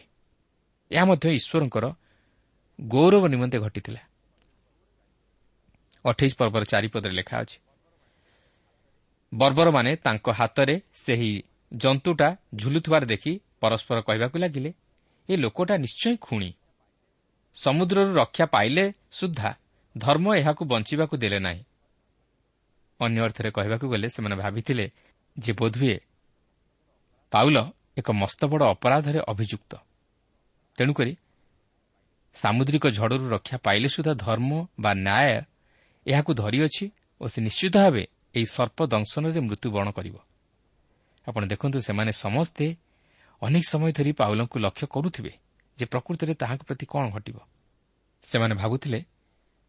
ଏହା 0.92 1.06
ମଧ୍ୟ 1.06 1.28
ଈଶ୍ୱରଙ୍କର 1.40 1.86
ଗୌରବ 2.80 3.24
ନିମନ୍ତେ 3.28 3.58
ଘଟିଥିଲା। 3.60 4.02
ଅଠେଇଶ 6.06 6.34
ପର୍ବର 6.40 6.64
ଚାରିପଦରେ 6.64 7.14
ଲେଖା 7.14 7.36
ଅଛି 7.40 7.58
ବର୍ବରମାନେ 9.34 9.92
ତାଙ୍କ 9.96 10.28
ହାତରେ 10.30 10.76
ସେହି 10.94 11.32
ଜନ୍ତୁଟା 11.74 12.28
ଝୁଲୁଥିବାର 12.56 13.04
ଦେଖି 13.06 13.34
ପରସ୍ପର 13.62 13.98
କହିବାକୁ 14.08 14.38
ଲାଗିଲେ 14.40 14.72
ଏ 15.30 15.34
ଲୋକଟା 15.38 15.76
ନିଶ୍ଚୟ 15.78 16.14
ଖୁଣି। 16.26 16.50
ସମୁଦ୍ରରୁ 17.56 18.12
ରକ୍ଷା 18.16 18.46
ପାଇଲେ 18.46 18.84
ସୁଦ୍ଧା 19.12 19.50
ଧର୍ମ 19.96 20.26
ଏହାକୁ 20.36 20.64
ବଞ୍ଚିବାକୁ 20.66 21.16
ଦେଲେ 21.18 21.40
ନାହିଁ। 21.40 21.64
ଅନ୍ୟ 23.06 23.20
ଅର୍ଥରେ 23.26 23.50
କହିବାକୁ 23.58 23.86
ଗଲେ 23.94 24.08
ସେମାନେ 24.16 24.36
ଭାବିଥିଲେ 24.44 24.86
ଯେ 25.36 25.52
ବୋଧହୁଏ 25.60 25.98
ପାଉଲ 27.32 27.58
ଏକ 28.00 28.08
ମସ୍ତବଡ଼ 28.22 28.64
ଅପରାଧରେ 28.74 29.20
ଅଭିଯୁକ୍ତ। 29.32 29.72
ତେଣୁକରି 30.78 31.14
ସାମୁଦ୍ରିକ 32.36 32.86
ଝଡ଼ରୁ 32.98 33.26
ରକ୍ଷା 33.36 33.58
ପାଇଲେ 33.66 33.88
ସୁଦ୍ଧା 33.96 34.14
ଧର୍ମ 34.26 34.52
ବା 34.80 34.92
ନ୍ୟାୟ 35.06 35.30
ଏହାକୁ 36.06 36.32
ଧରିଅଛି 36.42 36.86
ଓ 37.22 37.24
ସେ 37.34 37.40
ନିଶ୍ଚିତ 37.48 37.76
ଭାବେ 37.78 38.04
ଏହି 38.36 38.48
ସର୍ପ 38.56 38.78
ଦଂଶନରେ 38.94 39.40
ମୃତ୍ୟୁବରଣ 39.48 39.88
କରିବ। 39.98 40.16
ଆପଣ 41.28 41.42
ଦେଖନ୍ତୁ 41.52 41.78
ସେମାନେ 41.88 42.12
ସମସ୍ତେ 42.26 42.66
ଅନେକ 43.42 43.64
ସମୟ 43.74 43.92
ଧରି 43.98 44.12
ପାଉଲଙ୍କୁ 44.20 44.58
ଲକ୍ଷ୍ୟ 44.66 44.86
କରୁଥିବେ 44.94 45.34
ଯେ 45.78 45.86
ପ୍ରକୃତରେ 45.86 46.34
ତାହାଙ୍କ 46.42 46.64
ପ୍ରତି 46.68 46.86
କ'ଣ 46.92 47.04
ଘଟିବ। 47.16 47.38
ସେମାନେ 48.24 48.54
ଭାବୁଥିଲେ 48.56 49.00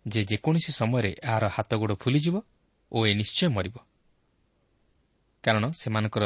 ଯେ 0.04 0.20
ଯେକୌଣସି 0.30 0.70
ସମୟରେ 0.80 1.10
ଏହାର 1.28 1.44
ହାତ 1.56 1.70
ଗୋଡ଼ 1.80 1.92
ଫୁଲିଯିବ 2.02 2.36
ଓ 2.94 3.06
ଏ 3.06 3.12
ନିଶ୍ଚୟ 3.14 3.48
ମରିବ। 3.48 3.76
କାରଣ 5.44 5.64
ସେମାନଙ୍କର 5.70 6.24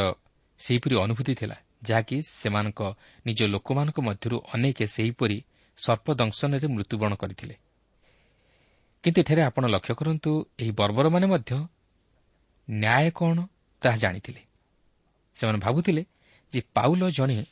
ସେହିପରି 0.61 0.95
ଅନୁଭୂତି 0.97 1.35
ଥିଲା 1.35 1.57
ଯାହାକି 1.83 2.17
ସେମାନଙ୍କ 2.23 2.81
ନିଜ 3.27 3.41
ଲୋକମାନଙ୍କ 3.45 3.99
ମଧ୍ୟରୁ 4.01 4.37
ଅନେକ 4.55 4.79
ସେହିପରି 4.87 5.45
ସର୍ପଦଂଶନରେ 5.79 6.67
ମୃତ୍ୟୁବରଣ 6.67 7.15
କରିଥିଲେ। 7.15 7.55
କିନ୍ତୁ 9.05 9.19
ଏଠାରେ 9.21 9.43
ଆପଣ 9.43 9.65
ଲକ୍ଷ୍ୟ 9.67 9.95
କରନ୍ତୁ 9.95 10.31
ଏହି 10.59 10.71
ବର୍ବରମାନେ 10.71 11.27
ମଧ୍ୟ 11.27 11.51
ନ୍ୟାୟ 12.71 13.11
କ'ଣ 13.11 13.39
ତାହା 13.83 13.97
ଜାଣିଥିଲେ। 13.97 14.43
ସେମାନେ 15.35 15.59
ଭାବୁଥିଲେ 15.59 16.03
ଯେ 16.53 16.61
ପାଉଲ 16.75 17.11
ଜଣେ 17.11 17.45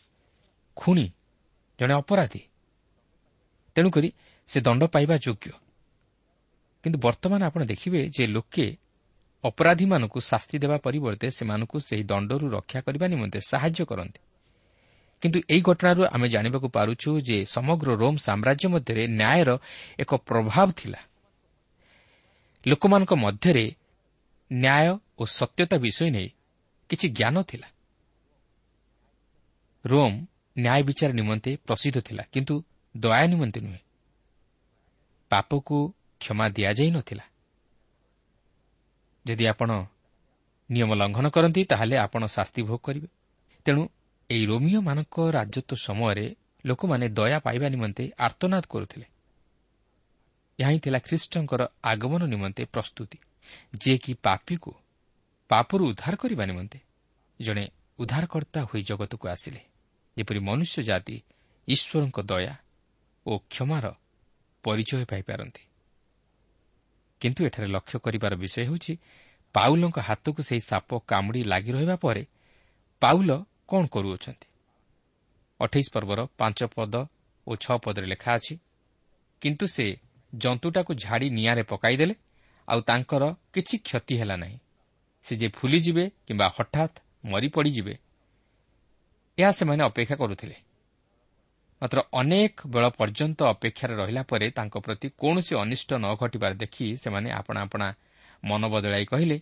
ଖୁଣି 0.76 1.06
ଜଣେ 1.78 1.94
ଅପରାଧୀ। 1.94 2.42
ତେଣୁକରି 3.76 4.08
ସେ 4.48 4.58
ଦଣ୍ଡ 4.60 4.82
ପାଇବା 4.84 5.16
ଯୋଗ୍ୟ। 5.16 5.50
କିନ୍ତୁ 6.84 6.98
ବର୍ତ୍ତମାନ 6.98 7.40
ଆପଣ 7.42 7.64
ଦେଖିବେ 7.64 8.00
ଯେ 8.08 8.26
ଲୋକେ 8.26 8.66
ଅପରାଧୀମାନଙ୍କୁ 9.46 10.20
ଶାସ୍ତି 10.20 10.56
ଦେବା 10.58 10.76
ପରିବର୍ତ୍ତେ 10.78 11.28
ସେମାନଙ୍କୁ 11.30 11.76
ସେହି 11.80 12.02
ଦଣ୍ଡରୁ 12.02 12.46
ରକ୍ଷା 12.50 12.80
କରିବା 12.80 13.06
ନିମନ୍ତେ 13.06 13.38
ସାହାଯ୍ୟ 13.40 13.84
କରନ୍ତି। 13.84 14.20
କିନ୍ତୁ 15.22 15.38
ଏହି 15.50 15.60
ଘଟଣାରୁ 15.60 16.02
ଆମେ 16.04 16.28
ଜାଣିବାକୁ 16.28 16.68
ପାରୁଛୁ 16.68 17.10
ଯେ 17.20 17.38
ସମଗ୍ର 17.44 17.88
ରୋମ୍ 17.94 18.18
ସାମ୍ରାଜ୍ୟ 18.18 18.66
ମଧ୍ୟରେ 18.68 19.04
ନ୍ୟାୟର 19.06 19.50
ଏକ 19.98 20.10
ପ୍ରଭାବ 20.28 20.68
ଥିଲା। 20.76 21.00
ଲୋକମାନଙ୍କ 22.66 23.12
ମଧ୍ୟରେ 23.14 23.66
ନ୍ୟାୟ 24.52 24.88
ଓ 25.18 25.22
ସତ୍ୟତା 25.24 25.76
ବିଷୟ 25.78 26.10
ନେଇ 26.10 26.28
କିଛି 26.90 27.06
ଜ୍ଞାନ 27.08 27.36
ଥିଲା। 27.42 27.68
ରୋମ୍ 29.84 30.16
ନ୍ୟାୟ 30.58 30.82
ବିଚାର 30.82 31.10
ନିମନ୍ତେ 31.12 31.50
ପ୍ରସିଦ୍ଧ 31.66 31.98
ଥିଲା 32.00 32.22
କିନ୍ତୁ 32.32 32.54
ଦୟା 32.96 33.26
ନିମନ୍ତେ 33.26 33.60
ନୁହେଁ। 33.60 33.80
ପାପକୁ 35.30 35.78
କ୍ଷମା 36.20 36.46
ଦିଆଯାଇ 36.48 36.90
ନଥିଲା। 36.90 37.24
ଯଦି 39.26 39.46
ଆପଣ 39.46 39.70
ନିୟମ 40.70 40.94
ଲଙ୍ଘନ 40.94 41.26
କରନ୍ତି 41.28 41.64
ତାହେଲେ 41.64 41.96
ଆପଣ 41.96 42.26
ଶାସ୍ତି 42.26 42.62
ଭୋଗ 42.62 42.80
କରିବେ। 42.82 43.08
ତେଣୁ 43.66 43.82
ଏହି 44.30 44.44
ରୋମିଓମାନଙ୍କ 44.46 45.16
ରାଜତ୍ୱ 45.30 45.76
ସମୟରେ 45.76 46.26
ଲୋକମାନେ 46.64 47.08
ଦୟା 47.08 47.38
ପାଇବା 47.38 47.68
ନିମନ୍ତେ 47.68 48.10
ଆର୍ତ୍ତନାଦ 48.18 48.64
କରୁଥିଲେ। 48.68 49.06
ଏହା 50.58 50.70
ହିଁ 50.70 50.78
ଥିଲା 50.78 50.98
ଖ୍ରୀଷ୍ଟଙ୍କର 50.98 51.62
ଆଗମନ 51.84 52.22
ନିମନ୍ତେ 52.26 52.64
ପ୍ରସ୍ତୁତି 52.64 53.18
ଯିଏକି 53.74 54.12
ପାପୀକୁ 54.22 54.72
ପାପରୁ 55.48 55.82
ଉଦ୍ଧାର 55.86 56.14
କରିବା 56.16 56.44
ନିମନ୍ତେ 56.44 56.78
ଜଣେ 57.40 57.64
ଉଦ୍ଧାରକର୍ତ୍ତା 57.98 58.60
ହୋଇ 58.62 58.82
ଜଗତକୁ 58.82 59.28
ଆସିଲେ। 59.28 59.60
ଯେପରି 60.16 60.38
ମନୁଷ୍ୟ 60.38 60.82
ଜାତି 60.82 61.16
ଈଶ୍ୱରଙ୍କ 61.68 62.18
ଦୟା 62.20 62.54
ଓ 63.26 63.38
କ୍ଷମାର 63.38 63.86
ପରିଚୟ 64.64 65.04
ପାଇପାରନ୍ତି। 65.04 65.65
କିନ୍ତୁ 67.26 67.46
ଏଠାରେ 67.46 67.66
ଲକ୍ଷ୍ୟ 67.66 67.98
କରିବାର 67.98 68.34
ବିଷୟ 68.34 68.62
ହେଉଛି 68.62 68.92
ପାଉଲଙ୍କ 69.54 69.98
ହାତକୁ 69.98 70.40
ସେହି 70.42 70.60
ସାପ 70.60 70.88
କାମୁଡ଼ି 71.06 71.42
ଲାଗି 71.42 71.70
ରହିବା 71.72 71.96
ପରେ 71.96 72.22
ପାଉଲ 73.02 73.30
କ'ଣ 73.68 73.86
କରୁଅଛନ୍ତି? 73.86 74.46
ଅଠେଇଶ 75.60 75.86
ପର୍ବର 75.92 76.20
ପାଞ୍ଚ 76.38 76.60
ପଦ 76.76 76.94
ଓ 77.46 77.52
ଛଅ 77.56 77.76
ପଦରେ 77.78 78.06
ଲେଖା 78.06 78.30
ଅଛି 78.34 78.54
କିନ୍ତୁ 79.42 79.66
ସେ 79.66 79.86
ଜନ୍ତୁଟାକୁ 80.34 80.94
ଝାଡ଼ି 80.94 81.28
ନିଆଁରେ 81.30 81.62
ପକାଇଦେଲେ 81.62 82.14
ଆଉ 82.68 82.80
ତାଙ୍କର 82.80 83.24
କିଛି 83.52 83.76
କ୍ଷତି 83.78 84.14
ହେଲା 84.18 84.36
ନାହିଁ। 84.36 84.58
ସେ 85.26 85.36
ଯେ 85.36 85.48
ଫୁଲିଯିବେ 85.48 86.04
କିମ୍ବା 86.26 86.46
ହଠାତ୍ 86.56 86.96
ମରିପଡ଼ିଯିବେ 87.24 87.94
ଏହା 89.38 89.50
ସେମାନେ 89.50 89.82
ଅପେକ୍ଷା 89.84 90.16
କରୁଥିଲେ। 90.16 90.56
ମାତ୍ର 91.82 91.98
ଅନେକ 92.12 92.56
ବେଳ 92.66 92.84
ପର୍ଯ୍ୟନ୍ତ 92.98 93.38
ଅପେକ୍ଷାରେ 93.52 93.94
ରହିଲା 94.00 94.22
ପରେ 94.30 94.46
ତାଙ୍କ 94.50 94.74
ପ୍ରତି 94.84 95.06
କୌଣସି 95.20 95.52
ଅନିଷ୍ଟ 95.62 95.90
ନ 95.94 96.06
ଘଟିବାର 96.20 96.52
ଦେଖି 96.62 96.86
ସେମାନେ 96.96 97.28
ଆପଣା 97.30 97.60
ଆପଣା 97.66 97.88
ମନ 98.44 98.62
ବଦଳାଇ 98.72 99.04
କହିଲେ 99.06 99.36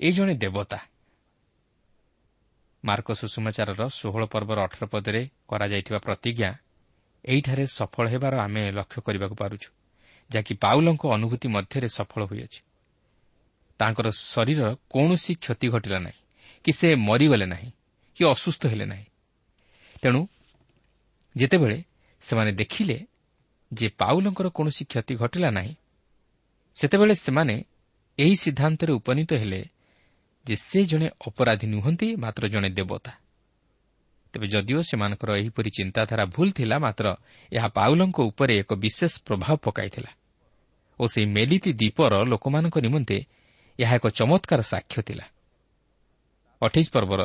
ଏ 0.00 0.08
ଜଣେ 0.12 0.34
ଦେବତା। 0.34 0.78
ମାର୍କ 2.84 3.08
ସୁଷମାଚାରର 3.12 3.82
ଷୋହଳ 3.88 4.22
ପର୍ବର 4.26 4.58
ଅଠର 4.66 4.84
ପଦରେ 4.86 5.22
କରାଯାଇଥିବା 5.48 5.98
ପ୍ରତିଜ୍ଞା 5.98 6.50
ଏହିଠାରେ 7.24 7.64
ସଫଳ 7.66 8.04
ହେବାର 8.12 8.34
ଆମେ 8.46 8.62
ଲକ୍ଷ୍ୟ 8.78 9.00
କରିବାକୁ 9.06 9.34
ପାରୁଛୁ 9.42 9.68
ଯାହାକି 10.30 10.54
ପାଉଲଙ୍କ 10.64 11.02
ଅନୁଭୂତି 11.16 11.48
ମଧ୍ୟରେ 11.56 11.88
ସଫଳ 11.88 12.20
ହୋଇଅଛି। 12.30 12.60
ତାଙ୍କର 13.80 14.06
ଶରୀରର 14.30 14.68
କୌଣସି 14.92 15.32
କ୍ଷତି 15.42 15.66
ଘଟିଲା 15.74 15.98
ନାହିଁ 16.06 16.20
କି 16.64 16.70
ସେ 16.72 16.88
ମରିଗଲେ 17.08 17.46
ନାହିଁ 17.46 17.70
କି 18.16 18.22
ଅସୁସ୍ଥ 18.24 18.62
ହେଲେ 18.72 18.86
ନାହିଁ। 18.92 19.06
ତେଣୁ 20.02 20.20
ଯେତେବେଳେ 21.36 21.78
ସେମାନେ 22.22 22.52
ଦେଖିଲେ 22.52 22.98
ଯେ 23.72 23.86
ପାଉଲଙ୍କର 24.00 24.46
କୌଣସି 24.48 24.82
କ୍ଷତି 24.84 25.14
ଘଟିଲା 25.14 25.50
ନାହିଁ 25.50 25.72
ସେତେବେଳେ 26.76 27.14
ସେମାନେ 27.26 27.54
ଏହି 28.18 28.34
ସିଦ୍ଧାନ୍ତରେ 28.36 28.92
ଉପନୀତ 28.92 29.30
ହେଲେ 29.34 29.60
ଯେ 30.46 30.54
ସେ 30.56 30.80
ଜଣେ 30.84 31.08
ଅପରାଧୀ 31.28 31.66
ନୁହନ୍ତି 31.66 32.06
ମାତ୍ର 32.16 32.44
ଜଣେ 32.48 32.68
ଦେବତା। 32.70 33.12
ତେବେ 34.34 34.46
ଯଦିଓ 34.46 34.80
ସେମାନଙ୍କର 34.82 35.30
ଏହିପରି 35.40 35.70
ଚିନ୍ତାଧାରା 35.70 36.24
ଭୁଲ 36.34 36.48
ଥିଲା 36.50 36.76
ମାତ୍ର 36.78 37.06
ଏହା 37.52 37.68
ପାଉଲଙ୍କ 37.68 38.18
ଉପରେ 38.20 38.52
ଏକ 38.62 38.70
ବିଶେଷ 38.74 39.12
ପ୍ରଭାବ 39.26 39.56
ପକାଇଥିଲା 39.66 40.10
ଓ 41.00 41.04
ସେହି 41.06 41.26
ମେଲିତି 41.36 41.70
ଦ୍ୱୀପର 41.72 42.12
ଲୋକମାନଙ୍କ 42.24 42.76
ନିମନ୍ତେ 42.86 43.18
ଏହା 43.78 43.94
ଏକ 43.98 44.06
ଚମତ୍କାର 44.18 44.60
ସାକ୍ଷ୍ୟ 44.62 45.00
ଥିଲା। 45.08 45.24
ଅଠେଇଶ 46.62 46.88
ପର୍ବର 46.94 47.20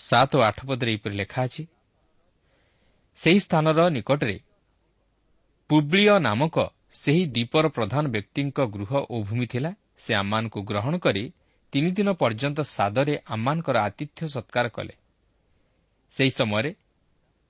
ସାତ 0.00 0.30
ଓ 0.36 0.40
ଆଠ 0.40 0.58
ପଦରେ 0.68 0.90
ଏହିପରି 0.92 1.14
ଲେଖା 1.16 1.40
ଅଛି 1.46 1.62
ସେହି 3.16 3.40
ସ୍ଥାନର 3.40 3.88
ନିକଟରେ। 3.88 4.36
ପୁବ୍ଲିୟ 5.70 6.18
ନାମକ 6.18 6.56
ସେହି 6.92 7.24
ଦ୍ୱୀପର 7.26 7.64
ପ୍ରଧାନ 7.68 8.04
ବ୍ୟକ୍ତିଙ୍କ 8.08 8.58
ଗୃହ 8.66 8.92
ଓ 9.10 9.16
ଭୂମି 9.22 9.46
ଥିଲା। 9.46 9.70
ସେ 9.98 10.14
ଆମମାନଙ୍କୁ 10.14 10.60
ଗ୍ରହଣ 10.62 10.94
କରି 10.98 11.24
ତିନିଦିନ 11.72 12.08
ପର୍ଯ୍ୟନ୍ତ 12.12 12.58
ସାଦରେ 12.60 13.14
ଆମମାନଙ୍କର 13.26 13.76
ଆତିଥ୍ୟ 13.78 14.28
ସତ୍କାର 14.28 14.66
କଲେ। 14.68 14.94
ସେହି 16.10 16.30
ସମୟରେ 16.30 16.70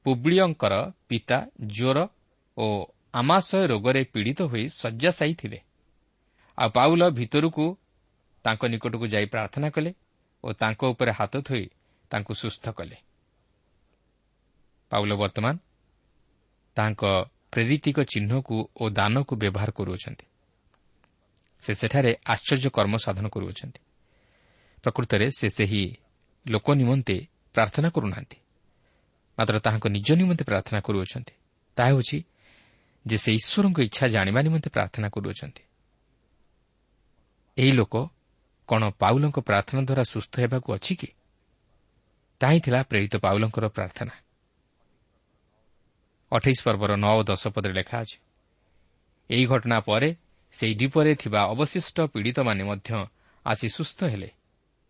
ପୁବ୍ଲିୟଙ୍କର 0.07 0.75
ପିତା 1.09 1.39
ଜ୍ୱର 1.67 1.99
ଓ 2.59 2.67
ଆମାଶୟ 3.15 3.67
ରୋଗରେ 3.67 4.03
ପୀଡ଼ିତ 4.05 4.41
ହୋଇ 4.43 4.65
ଶଯ୍ୟାଶାୟୀ 4.69 5.35
ଥିଲେ। 5.35 5.59
ଆଉ 6.59 6.69
ପାଉଲ 6.71 7.03
ଭିତରକୁ 7.11 7.65
ତାଙ୍କ 8.45 8.63
ନିକଟକୁ 8.65 9.07
ଯାଇ 9.07 9.27
ପ୍ରାର୍ଥନା 9.27 9.69
କଲେ 9.71 9.91
ଓ 10.45 10.49
ତାଙ୍କ 10.53 10.81
ଉପରେ 10.93 11.13
ହାତ 11.13 11.35
ଥୋଇ 11.41 11.65
ତାଙ୍କୁ 12.11 12.33
ସୁସ୍ଥ 12.35 12.65
କଲେ। 12.71 12.97
ପାଉଲ 14.93 15.13
ବର୍ତ୍ତମାନ 15.15 15.57
ତାଙ୍କ 16.77 17.03
ପ୍ରେରିତିକ 17.51 18.01
ଚିହ୍ନକୁ 18.01 18.57
ଓ 18.81 18.91
ଦାନକୁ 18.91 19.37
ବ୍ୟବହାର 19.37 19.71
କରୁଅଛନ୍ତି। 19.71 20.27
ସେ 21.63 21.75
ସେଠାରେ 21.75 22.17
ଆଶ୍ଚର୍ଯ୍ୟ 22.27 22.71
କର୍ମ 22.71 22.97
ସାଧନ 22.97 23.29
କରୁଅଛନ୍ତି। 23.29 23.81
ପ୍ରକୃତରେ 24.83 25.31
ସେ 25.39 25.49
ସେହି 25.49 25.97
ଲୋକ 26.47 26.71
ନିମନ୍ତେ 26.71 27.27
ପ୍ରାର୍ଥନା 27.55 27.89
କରୁନାହାନ୍ତି। 27.89 28.37
ମାତ୍ର 29.39 29.59
ତାହାଙ୍କ 29.59 29.87
ନିଜ 29.87 30.13
ନିମନ୍ତେ 30.13 30.45
ପ୍ରାର୍ଥନା 30.45 30.81
କରୁଅଛନ୍ତି। 30.81 31.35
ତାହା 31.77 31.89
ହେଉଛି 31.89 32.25
ଯେ 33.07 33.17
ସେ 33.19 33.33
ଈଶ୍ୱରଙ୍କ 33.33 33.79
ଇଚ୍ଛା 33.81 34.07
ଜାଣିବା 34.07 34.41
ନିମନ୍ତେ 34.43 34.71
ପ୍ରାର୍ଥନା 34.71 35.09
କରୁଅଛନ୍ତି। 35.09 35.63
ଏହି 37.59 37.73
ଲୋକ 37.73 37.95
କ'ଣ 38.69 38.91
ପାଉଲଙ୍କ 38.91 39.39
ପ୍ରାର୍ଥନା 39.41 39.83
ଦ୍ୱାରା 39.83 40.05
ସୁସ୍ଥ 40.05 40.41
ହେବାକୁ 40.41 40.69
ଅଛି 40.73 40.95
କି? 40.95 41.09
ତାହିଁ 42.41 42.61
ଥିଲା 42.61 42.83
ପ୍ରେରିତ 42.83 43.17
ପାଉଲଙ୍କର 43.17 43.69
ପ୍ରାର୍ଥନା। 43.69 44.13
ଅଠେଇଶ 46.33 46.59
ପର୍ବର 46.65 46.93
ନଅ 46.97 47.13
ଓ 47.19 47.23
ଦଶ 47.23 47.49
ପଦରେ 47.49 47.73
ଲେଖା 47.73 47.97
ଅଛି। 48.01 48.19
ଏହି 49.31 49.45
ଘଟଣା 49.47 49.81
ପରେ 49.81 50.17
ସେହି 50.53 50.75
ଦ୍ୱୀପରେ 50.75 51.15
ଥିବା 51.15 51.41
ଅବଶିଷ୍ଟ 51.43 51.97
ପୀଡ଼ିତମାନେ 52.01 52.63
ମଧ୍ୟ 52.65 52.91
ଆସି 53.47 53.69
ସୁସ୍ଥ 53.69 54.05
ହେଲେ। 54.05 54.31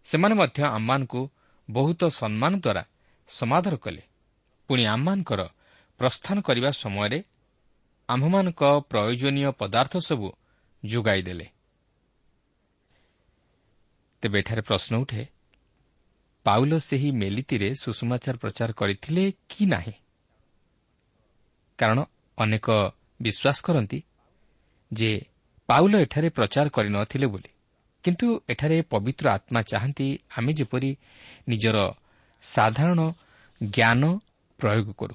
ସେମାନେ 0.05 0.35
ମଧ୍ୟ 0.35 0.63
ଆମମାନଙ୍କୁ 0.63 1.21
ବହୁତ 1.71 2.05
ସମ୍ମାନ 2.05 2.53
ଦ୍ୱାରା 2.59 2.83
ସମାଦର 3.29 3.77
କଲେ। 3.77 4.03
ପୁଣି 4.69 4.83
ଆମମାନଙ୍କର 4.87 5.41
ପ୍ରସ୍ଥାନ 5.99 6.41
କରିବା 6.41 6.71
ସମୟରେ 6.71 7.19
ଆମ୍ଭମାନଙ୍କ 8.09 8.63
ପ୍ରୟୋଜନୀୟ 8.91 9.51
ପଦାର୍ଥ 9.59 9.97
ସବୁ 9.97 10.29
ଯୋଗାଇ 10.85 11.23
ଦେଲେ। 11.23 11.47
ତେବେ 14.23 14.39
ଏଠାରେ 14.39 14.63
ପ୍ରଶ୍ନ 14.63 14.93
ଉଠେ 14.97 15.23
ପାଉଲ 16.45 16.79
ସେହି 16.79 17.11
ମେଲିତିରେ 17.11 17.75
ସୁଷମାଚାର 17.75 18.37
ପ୍ରଚାର 18.37 18.73
କରିଥିଲେ 18.73 19.33
କି 19.49 19.67
ନାହିଁ? 19.67 19.93
କାରଣ 21.83 22.01
ଅନେକ 22.39 22.67
ବିଶ୍ୱାସ 23.23 23.59
କରନ୍ତି 23.67 23.99
ଯେ 24.93 25.11
ପାଉଲ 25.69 25.93
ଏଠାରେ 26.05 26.29
ପ୍ରଚାର 26.29 26.67
କରିନଥିଲେ 26.69 27.27
ବୋଲି। 27.27 27.51
କିନ୍ତୁ 28.05 28.27
ଏଠାରେ 28.49 28.77
ପବିତ୍ର 28.93 29.27
ଆତ୍ମା 29.31 29.61
ଚାହାନ୍ତି 29.63 30.07
ଆମେ 30.37 30.53
ଯେପରି 30.53 30.91
ନିଜର 31.49 31.77
ସାଧାରଣ 32.43 33.01
ଜ୍ଞାନ 33.63 34.03
ପ୍ରୟୋଗ 34.59 34.89
କରୁ। 34.93 35.15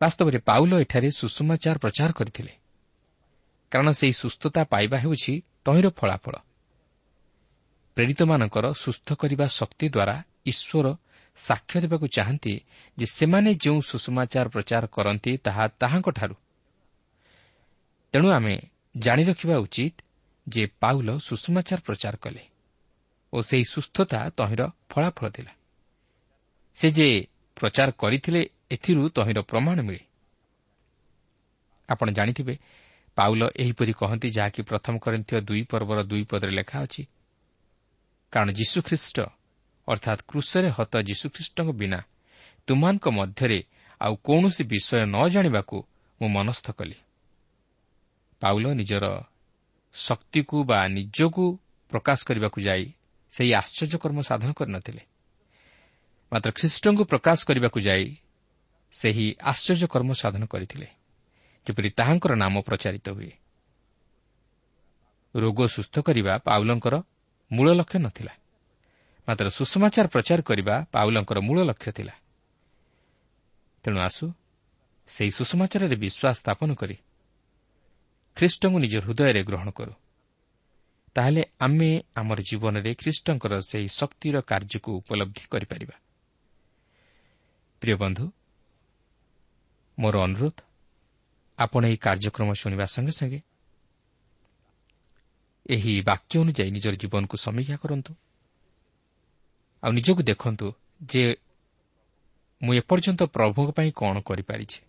ବାସ୍ତବରେ 0.00 0.38
ପାଉଲ 0.38 0.72
ଏଠାରେ 0.80 1.08
ସୁଷମାଚାର 1.10 1.76
ପ୍ରଚାର 1.78 2.10
କରିଥିଲେ। 2.12 2.52
କାରଣ 3.72 3.88
ସେହି 3.90 4.14
ସୁସ୍ଥତା 4.22 4.60
ପାଇବା 4.64 4.96
ହେଉଛି 4.98 5.34
ତହିଁର 5.64 5.88
ଫଳାଫଳ। 5.98 6.34
ପ୍ରେରିତମାନଙ୍କର 7.96 8.66
ସୁସ୍ଥ 8.84 9.08
କରିବା 9.12 9.46
ଶକ୍ତି 9.58 9.86
ଦ୍ୱାରା 9.88 10.16
ଈଶ୍ୱର 10.46 10.86
ସାକ୍ଷ୍ୟ 11.40 11.76
ଦେବାକୁ 11.82 12.06
ଚାହାନ୍ତି 12.16 12.54
ଯେ 12.98 13.06
ସେମାନେ 13.18 13.50
ଯେଉଁ 13.64 13.80
ସୁଷମାଚାର 13.90 14.46
ପ୍ରଚାର 14.54 14.84
କରନ୍ତି 14.96 15.32
ତାହା 15.46 15.64
ତାହାଙ୍କଠାରୁ। 15.80 16.36
ତେଣୁ 18.14 18.28
ଆମେ 18.38 18.54
ଜାଣି 18.94 19.22
ରଖିବା 19.24 19.56
ଉଚିତ 19.64 19.94
ଯେ 20.46 20.62
ପାଉଲ 20.82 21.08
ସୁଷମାଚାର 21.18 21.80
ପ୍ରଚାର 21.86 22.14
କଲେ 22.24 22.42
ଓ 23.32 23.38
ସେହି 23.48 23.64
ସୁସ୍ଥତା 23.74 24.18
ତହିଁର 24.38 24.62
ଫଳାଫଳ 24.90 25.26
ଥିଲା 25.36 25.52
ସେ 26.76 26.86
ଯେ 26.90 27.08
ପ୍ରଚାର 27.56 27.88
କରିଥିଲେ 28.02 28.40
ଏଥିରୁ 28.70 29.02
ତହିଁର 29.16 29.38
ପ୍ରମାଣ 29.50 29.78
ମିଳେ। 29.86 30.02
ଆପଣ 31.88 32.08
ଜାଣିଥିବେ 32.18 32.54
ପାଉଲ 33.16 33.42
ଏହିପରି 33.62 33.92
କହନ୍ତି 33.92 34.28
ଯାହାକି 34.36 34.60
ପ୍ରଥମ 34.62 34.94
କରିଥିବା 35.04 35.40
ଦୁଇ 35.48 35.62
ପର୍ବର 35.70 35.98
ଦୁଇ 36.10 36.24
ପଦରେ 36.30 36.52
ଲେଖା 36.58 36.78
ଅଛି 36.86 37.02
କାରଣ 38.32 38.48
ଯୀଶୁଖ୍ରୀଷ୍ଟ 38.52 39.16
ଅର୍ଥାତ୍ 39.90 40.22
କୃଷରେ 40.28 40.68
ହତ 40.76 40.92
ଯୀଶୁଖ୍ରୀଷ୍ଟଙ୍କ 41.02 41.70
ବିନା 41.72 42.00
ତୁମାନଙ୍କ 42.66 43.06
ମଧ୍ୟରେ 43.08 43.58
ଆଉ 44.00 44.14
କୌଣସି 44.26 44.62
ବିଷୟ 44.64 45.04
ନ 45.06 45.16
ଜାଣିବାକୁ 45.28 45.76
ମୁଁ 46.20 46.28
ମନସ୍ଥ 46.28 46.66
କଲି। 46.70 46.98
ପାଉଲ 48.42 48.64
ନିଜର 48.74 49.04
ଶକ୍ତିକୁ 49.94 50.56
ବା 50.64 50.78
ନିଜକୁ 50.88 51.44
ପ୍ରକାଶ 51.92 52.18
କରିବାକୁ 52.24 52.58
ଯାଇ 52.60 52.84
ସେହି 53.32 53.52
ଆଶ୍ଚର୍ଯ୍ୟକର୍ମ 53.54 54.18
ସାଧନ 54.20 54.50
କରିନଥିଲେ। 54.52 55.02
ମାତ୍ର 56.32 56.50
ଖ୍ରୀଷ୍ଟଙ୍କୁ 56.50 57.02
ପ୍ରକାଶ 57.04 57.38
କରିବାକୁ 57.44 57.78
ଯାଇ 57.80 58.06
ସେହି 58.94 59.26
ଆଶ୍ଚର୍ଯ୍ୟକର୍ମ 59.42 60.10
ସାଧନ 60.12 60.42
କରିଥିଲେ 60.46 60.88
ଯେପରି 61.66 61.88
ତାହାଙ୍କର 61.90 62.32
ନାମ 62.34 62.54
ପ୍ରଚାରିତ 62.60 63.06
ହୁଏ। 63.10 63.32
ରୋଗ 65.34 65.58
ସୁସ୍ଥ 65.66 65.94
କରିବା 66.00 66.32
ପାଉଲଙ୍କର 66.38 66.94
ମୂଳ 67.50 67.68
ଲକ୍ଷ୍ୟ 67.74 67.98
ନଥିଲା। 67.98 68.32
ମାତ୍ର 69.30 69.46
ସୁଷମାଚାର 69.48 70.06
ପ୍ରଚାର 70.08 70.40
କରିବା 70.42 70.74
ପାଉଲଙ୍କର 70.92 71.38
ମୂଳ 71.46 71.58
ଲକ୍ଷ୍ୟ 71.70 71.90
ଥିଲା। 71.92 72.14
ତେଣୁ 73.84 73.98
ଆସୁ 74.00 74.26
ସେହି 75.08 75.30
ସୁଷମାଚାରରେ 75.30 75.96
ବିଶ୍ୱାସ 75.96 76.34
ସ୍ଥାପନ 76.42 76.68
କରି 76.74 76.96
ଖ୍ରୀଷ୍ଟଙ୍କୁ 78.36 78.78
ନିଜ 78.78 78.94
ହୃଦୟରେ 79.04 79.40
ଗ୍ରହଣ 79.44 79.68
କରୁ। 79.70 79.94
ତାହେଲେ 81.16 81.42
ଆମେ 81.60 81.90
ଆମର 82.16 82.38
ଜୀବନରେ 82.40 82.90
ଖ୍ରୀଷ୍ଟଙ୍କର 82.94 83.52
ସେହି 83.60 83.88
ଶକ୍ତିର 84.00 84.36
କାର୍ଯ୍ୟକୁ 84.40 84.90
ଉପଲବ୍ଧି 85.00 85.44
କରିପାରିବା। 85.52 85.96
ପ୍ରିୟ 87.82 87.94
ବନ୍ଧୁ 87.96 88.24
ମୋର 89.98 90.14
ଅନୁରୋଧ 90.26 90.56
ଆପଣ 91.58 91.82
ଏହି 91.86 91.96
କାର୍ଯ୍ୟକ୍ରମ 91.96 92.48
ଶୁଣିବା 92.60 92.86
ସଙ୍ଗେ 92.94 93.12
ସଙ୍ଗେ 93.12 93.40
ଏହି 95.66 95.92
ବାକ୍ୟ 96.02 96.32
ଅନୁଯାୟୀ 96.42 96.70
ନିଜର 96.70 96.94
ଜୀବନକୁ 97.02 97.36
ସମୀକ୍ଷା 97.36 97.76
କରନ୍ତୁ। 97.76 98.12
ଆଉ 99.82 99.90
ନିଜକୁ 99.92 100.22
ଦେଖନ୍ତୁ 100.22 100.66
ଯେ 101.02 101.22
ମୁଁ 102.62 102.74
ଏପର୍ଯ୍ୟନ୍ତ 102.74 103.22
ପ୍ରଭୁଙ୍କ 103.22 103.70
ପାଇଁ 103.70 103.90
କ'ଣ 103.96 104.20
କରିପାରିଛି। 104.20 104.80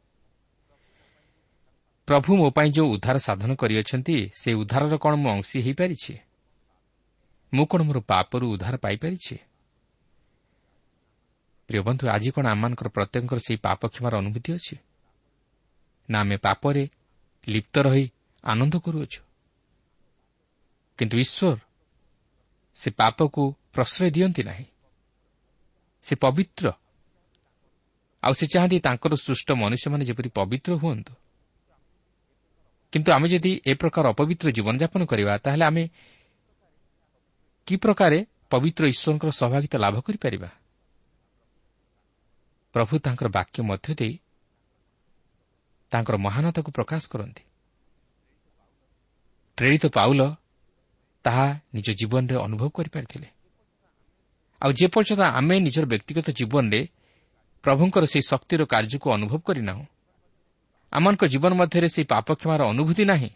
ପ୍ରଭୁ 2.08 2.30
ମୋ 2.38 2.49
ପାଇଁ 2.49 2.69
ଯେଉଁ 2.71 2.88
ଉଦ୍ଧାର 2.95 3.17
ସାଧନ 3.17 3.56
କରିଅଛନ୍ତି 3.56 4.15
ସେ 4.36 4.49
ଉଦ୍ଧାରର 4.54 4.97
କ'ଣ 4.97 5.13
ମୁଁ 5.15 5.30
ଅଂଶୀ 5.32 5.58
ହୋଇପାରିଛି? 5.62 6.13
ମୁଁ 7.54 7.65
କ'ଣ 7.65 7.82
ମୋର 7.84 7.99
ପାପରୁ 7.99 8.45
ଉଦ୍ଧାର 8.54 8.75
ପାଇପାରିଛି? 8.77 9.36
ପ୍ରିୟ 11.67 11.82
ବନ୍ଧୁ 11.82 12.04
ଆଜି 12.08 12.30
କ'ଣ 12.32 12.45
ଆମମାନଙ୍କର 12.47 12.88
ପ୍ରତ୍ୟେକଙ୍କର 12.88 13.39
ସେହି 13.39 13.58
ପାପ 13.58 13.82
କ୍ଷମାର 13.88 14.13
ଅନୁଭୂତି 14.17 14.49
ଅଛି? 14.54 14.75
ନା 16.10 16.17
ଆମେ 16.19 16.38
ପାପରେ 16.38 16.84
ଲିପ୍ତ 17.47 17.75
ରହି 17.80 18.06
ଆନନ୍ଦ 18.43 18.75
କରୁଅଛୁ? 18.80 19.21
କିନ୍ତୁ 20.97 21.15
ଈଶ୍ୱର 21.17 21.60
ସେ 22.75 22.89
ପାପକୁ 22.91 23.43
ପ୍ରଶ୍ରୟ 23.73 24.10
ଦିଅନ୍ତି 24.12 24.43
ନାହିଁ। 24.43 24.65
ସେ 26.01 26.15
ପବିତ୍ର। 26.15 26.65
ଆଉ 28.23 28.33
ସେ 28.33 28.45
ଚାହାନ୍ତି 28.47 28.79
ତାଙ୍କର 28.79 29.13
ସୃଷ୍ଟ 29.15 29.51
ମନୁଷ୍ୟମାନେ 29.51 30.03
ଯେପରି 30.05 30.29
ପବିତ୍ର 30.29 30.71
ହୁଅନ୍ତୁ। 30.73 31.13
କିନ୍ତୁ 32.93 33.09
ଆମେ 33.11 33.27
ଯଦି 33.27 33.51
ଏ 33.67 33.73
ପ୍ରକାର 33.73 34.03
ଅପବିତ୍ର 34.09 34.47
ଜୀବନଯାପନ 34.51 35.01
କରିବା 35.05 35.37
ତାହେଲେ 35.37 35.65
ଆମେ 35.65 35.83
କି 37.67 37.75
ପ୍ରକାରେ 37.75 38.25
ପବିତ୍ର 38.49 38.83
ଈଶ୍ୱରଙ୍କର 38.87 39.31
ସହଭାଗିତା 39.31 39.77
ଲାଭ 39.77 39.95
କରିପାରିବା? 40.01 40.49
ପ୍ରଭୁ 42.73 42.93
ତାଙ୍କର 42.99 43.27
ବାକ୍ୟ 43.27 43.57
ମଧ୍ୟ 43.61 43.93
ଦେଇ 43.95 44.13
ତାଙ୍କର 45.91 46.15
ମହାନତାକୁ 46.17 46.69
ପ୍ରକାଶ 46.71 47.03
କରନ୍ତି। 47.09 47.43
ପ୍ରେରିତ 49.57 49.85
ପାଉଲ 49.87 50.21
ତାହା 51.25 51.47
ନିଜ 51.73 51.87
ଜୀବନରେ 51.91 52.35
ଅନୁଭବ 52.35 52.69
କରିପାରିଥିଲେ। 52.69 53.27
ଆଉ 54.62 54.71
ଯେପର୍ଯ୍ୟନ୍ତ 54.71 55.21
ଆମେ 55.39 55.56
ନିଜର 55.60 55.86
ବ୍ୟକ୍ତିଗତ 55.86 56.28
ଜୀବନରେ 56.39 56.82
ପ୍ରଭୁଙ୍କର 57.63 58.04
ସେହି 58.12 58.24
ଶକ୍ତିର 58.32 58.62
କାର୍ଯ୍ୟକୁ 58.65 59.08
ଅନୁଭବ 59.17 59.41
କରିନାହୁଁ 59.47 59.86
ଆମମାନଙ୍କ 60.93 61.24
ଜୀବନ 61.34 61.52
ମଧ୍ୟରେ 61.62 61.88
ସେହି 61.93 62.06
ପାପକ୍ଷମାର 62.13 62.62
ଅନୁଭୂତି 62.74 63.04
ନାହିଁ 63.06 63.32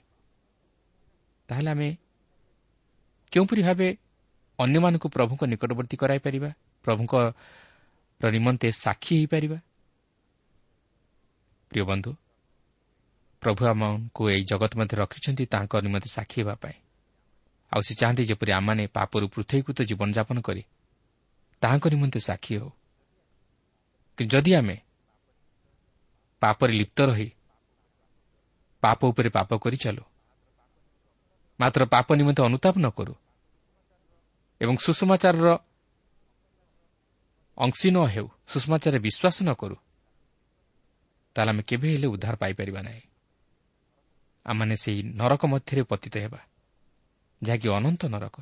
ତାହେଲେ 1.49 1.69
ଆମେ 1.71 1.89
କେଉଁପରି 3.31 3.61
ଭାବେ 3.67 3.87
ଅନ୍ୟମାନଙ୍କୁ 4.59 5.07
ପ୍ରଭୁଙ୍କ 5.09 5.41
ନିକଟବର୍ତ୍ତୀ 5.51 5.95
କରାଇପାରିବା 6.01 6.49
ପ୍ରଭୁଙ୍କର 6.85 7.25
ନିମନ୍ତେ 8.31 8.67
ସାକ୍ଷୀ 8.71 9.13
ହୋଇପାରିବା? 9.17 9.57
ପ୍ରିୟ 11.71 11.83
ବନ୍ଧୁ 11.83 12.11
ପ୍ରଭୁ 13.41 13.61
ଆମକୁ 13.65 14.21
ଏହି 14.29 14.43
ଜଗତ 14.51 14.71
ମଧ୍ୟରେ 14.79 14.97
ରଖିଛନ୍ତି 15.03 15.43
ତାଙ୍କ 15.45 15.73
ନିମନ୍ତେ 15.85 16.09
ସାକ୍ଷୀ 16.17 16.37
ହେବା 16.41 16.55
ପାଇଁ। 16.55 16.77
ଆଉ 17.71 17.81
ସେ 17.87 17.93
ଚାହାନ୍ତି 17.99 18.23
ଯେପରି 18.29 18.51
ଆମମାନେ 18.57 18.83
ପାପରୁ 18.87 19.25
ପୃଥକୀକୃତ 19.33 19.79
ଜୀବନଯାପନ 19.89 20.37
କରି 20.41 20.61
ତାହାଙ୍କ 21.65 21.85
ନିମନ୍ତେ 21.89 22.19
ସାକ୍ଷୀ 22.19 22.53
ହେଉ। 22.57 22.69
ଯଦି 24.17 24.51
ଆମେ 24.53 24.77
ପାପରେ 26.41 26.73
ଲିପ୍ତ 26.73 27.01
ରହି 27.01 27.29
ପାପ 28.83 28.99
ଉପରେ 29.09 29.29
ପାପ 29.29 29.49
କରିଚାଲୁ 29.57 30.03
ମାତ୍ର 31.59 31.81
ପାପ 31.85 32.07
ନିମନ୍ତେ 32.15 32.41
ଅନୁତାପ 32.43 32.75
ନ 32.77 32.87
କରୁ 32.89 33.13
ଏବଂ 34.61 34.75
ସୁଷମାଚାରର 34.77 35.49
ଅଂଶୀ 37.57 37.89
ନ 37.91 37.97
ହେଉ 38.05 38.27
ସୁଷମାଚାରରେ 38.47 38.99
ବିଶ୍ୱାସ 38.99 39.37
ନ 39.43 39.49
କରୁ 39.53 39.77
ତାହେଲେ 41.35 41.51
ଆମେ 41.51 41.63
କେବେ 41.63 41.87
ହେଲେ 41.91 42.07
ଉଦ୍ଧାର 42.07 42.35
ପାଇପାରିବା 42.35 42.81
ନାହିଁ। 42.81 43.03
ଆମମାନେ 44.45 44.75
ସେହି 44.75 45.01
ନରକ 45.03 45.41
ମଧ୍ୟରେ 45.45 45.81
ପତିତ 45.83 46.15
ହେବା 46.17 46.39
ଯାହାକି 47.43 47.67
ଅନନ୍ତ 47.69 48.01
ନରକ। 48.05 48.35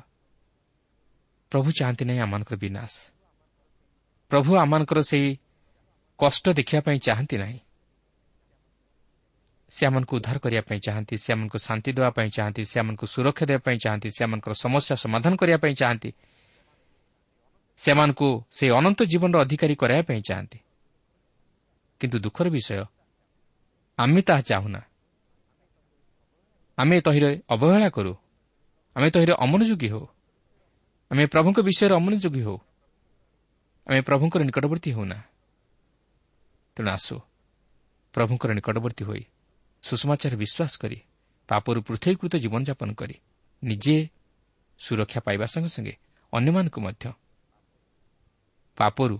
ପ୍ରଭୁ 1.50 1.68
ଚାହାନ୍ତି 1.78 2.04
ନାହିଁ 2.04 2.20
ଆମମାନଙ୍କର 2.20 2.56
ବିନାଶ। 2.56 3.13
ପ୍ରଭୁ 4.34 4.50
ଆମମାନଙ୍କର 4.58 5.00
ସେହି 5.00 5.30
କଷ୍ଟ 6.18 6.44
ଦେଖିବା 6.58 6.80
ପାଇଁ 6.86 6.98
ଚାହାନ୍ତି 6.98 7.36
ନାହିଁ। 7.38 7.58
ସେ 9.70 9.82
ଆମମାନଙ୍କୁ 9.86 10.14
ଉଦ୍ଧାର 10.18 10.36
କରିବା 10.38 10.62
ପାଇଁ 10.68 10.80
ଚାହାନ୍ତି 10.86 11.14
ସେ 11.22 11.28
ଆମକୁ 11.34 11.56
ଶାନ୍ତି 11.58 11.90
ଦେବା 11.94 12.10
ପାଇଁ 12.10 12.28
ଚାହାନ୍ତି 12.36 12.62
ସେ 12.70 12.76
ଆମକୁ 12.82 13.04
ସୁରକ୍ଷା 13.06 13.44
ଦେବା 13.46 13.60
ପାଇଁ 13.66 13.78
ଚାହାନ୍ତି 13.84 14.08
ସେମାନଙ୍କର 14.18 14.52
ସମସ୍ୟା 14.54 14.94
ସମାଧାନ 15.04 15.32
କରିବା 15.38 15.58
ପାଇଁ 15.58 15.74
ଚାହାନ୍ତି 15.74 16.10
ସେମାନଙ୍କୁ 17.78 18.28
ସେହି 18.56 18.70
ଅନନ୍ତ 18.78 19.00
ଜୀବନର 19.02 19.38
ଅଧିକାରୀ 19.44 19.74
କରାଇବା 19.74 20.04
ପାଇଁ 20.08 20.20
ଚାହାନ୍ତି। 20.28 20.58
କିନ୍ତୁ 22.00 22.16
ଦୁଃଖର 22.18 22.46
ବିଷୟ 22.50 22.84
ଆମେ 23.98 24.20
ତାହା 24.22 24.42
ଚାହୁଁନା। 24.50 24.80
ଆମେ 26.78 26.96
ତହିଁରେ 27.06 27.30
ଅବହେଳା 27.54 27.88
କରୁ 27.96 28.12
ଆମେ 28.96 29.08
ତହିଁରେ 29.14 29.34
ଅମନୋଯୋଗୀ 29.44 29.88
ହେଉ 29.88 30.06
ଆମେ 31.10 31.24
ପ୍ରଭୁଙ୍କ 31.26 31.58
ବିଷୟରେ 31.68 31.94
ଅମନୋଯୋଗୀ 31.94 32.42
ହେଉ। 32.42 32.58
ଆମେ 33.86 34.00
ପ୍ରଭୁଙ୍କର 34.00 34.42
ନିକଟବର୍ତ୍ତୀ 34.42 34.90
ହେଉନା। 34.92 35.18
ତେଣୁ 36.76 36.90
ଆସୁ। 36.90 37.16
ପ୍ରଭୁଙ୍କର 38.14 38.50
ନିକଟବର୍ତ୍ତୀ 38.54 39.04
ହୋଇ 39.04 39.22
ସୁଷମାଚାର 39.82 40.34
ବିଶ୍ୱାସ 40.36 40.72
କରି 40.82 40.98
ପାପରୁ 41.48 41.78
ପୃଥକୀକୃତ 41.82 42.36
ଜୀବନଯାପନ 42.36 42.88
କରି 42.94 43.16
ନିଜେ 43.62 43.96
ସୁରକ୍ଷା 44.78 45.20
ପାଇବା 45.20 45.46
ସଙ୍ଗେ 45.46 45.68
ସଙ୍ଗେ 45.68 45.94
ଅନ୍ୟମାନଙ୍କୁ 46.32 46.80
ମଧ୍ୟ 46.80 47.12
ପାପରୁ 48.76 49.16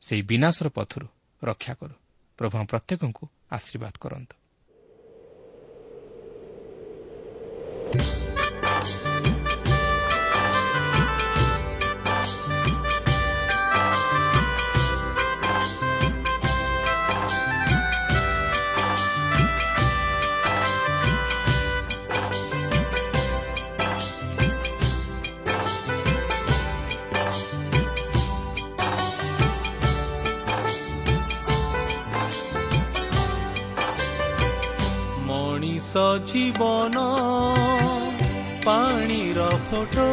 ସେହି 0.00 0.22
ବିନାଶର 0.22 0.68
ପଥରୁ 0.68 1.06
ରକ୍ଷା 1.42 1.74
କରୁ। 1.74 1.94
ପ୍ରଭୁ 2.38 2.56
ପ୍ରତ୍ୟେକଙ୍କୁ 2.66 3.24
ଆଶୀର୍ବାଦ 3.50 3.94
କରନ୍ତୁ। 4.00 4.34
ଜୀବନ 36.26 37.02
ପାଣିର 38.64 39.44
ଫଟୋ 39.70 40.08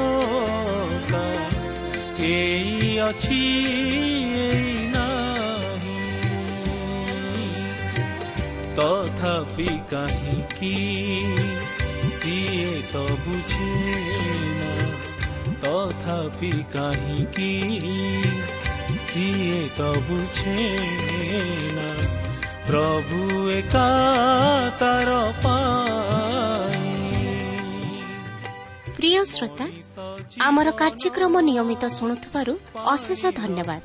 ଏଇ 2.20 3.00
ଅଛି 3.00 3.42
ତଥାପି 8.76 9.70
କାହିଁକି 9.92 10.76
ସିଏ 12.12 12.82
ତ 12.94 13.06
ବୁଝେ 13.26 13.72
କାହିଁକି 16.74 17.52
ସିଏ 19.02 19.70
ତ 19.78 19.94
ବୁଝେ 20.10 20.58
ନା। 21.74 22.21
ଆମର 30.48 30.68
କାର୍ଯ୍ୟକ୍ରମ 30.82 31.34
ନିୟମିତ 31.48 31.84
ଶୁଣୁଥିବାରୁ 31.98 32.54
ଅଶେଷ 32.94 33.22
ଧନ୍ୟବାଦ। 33.42 33.82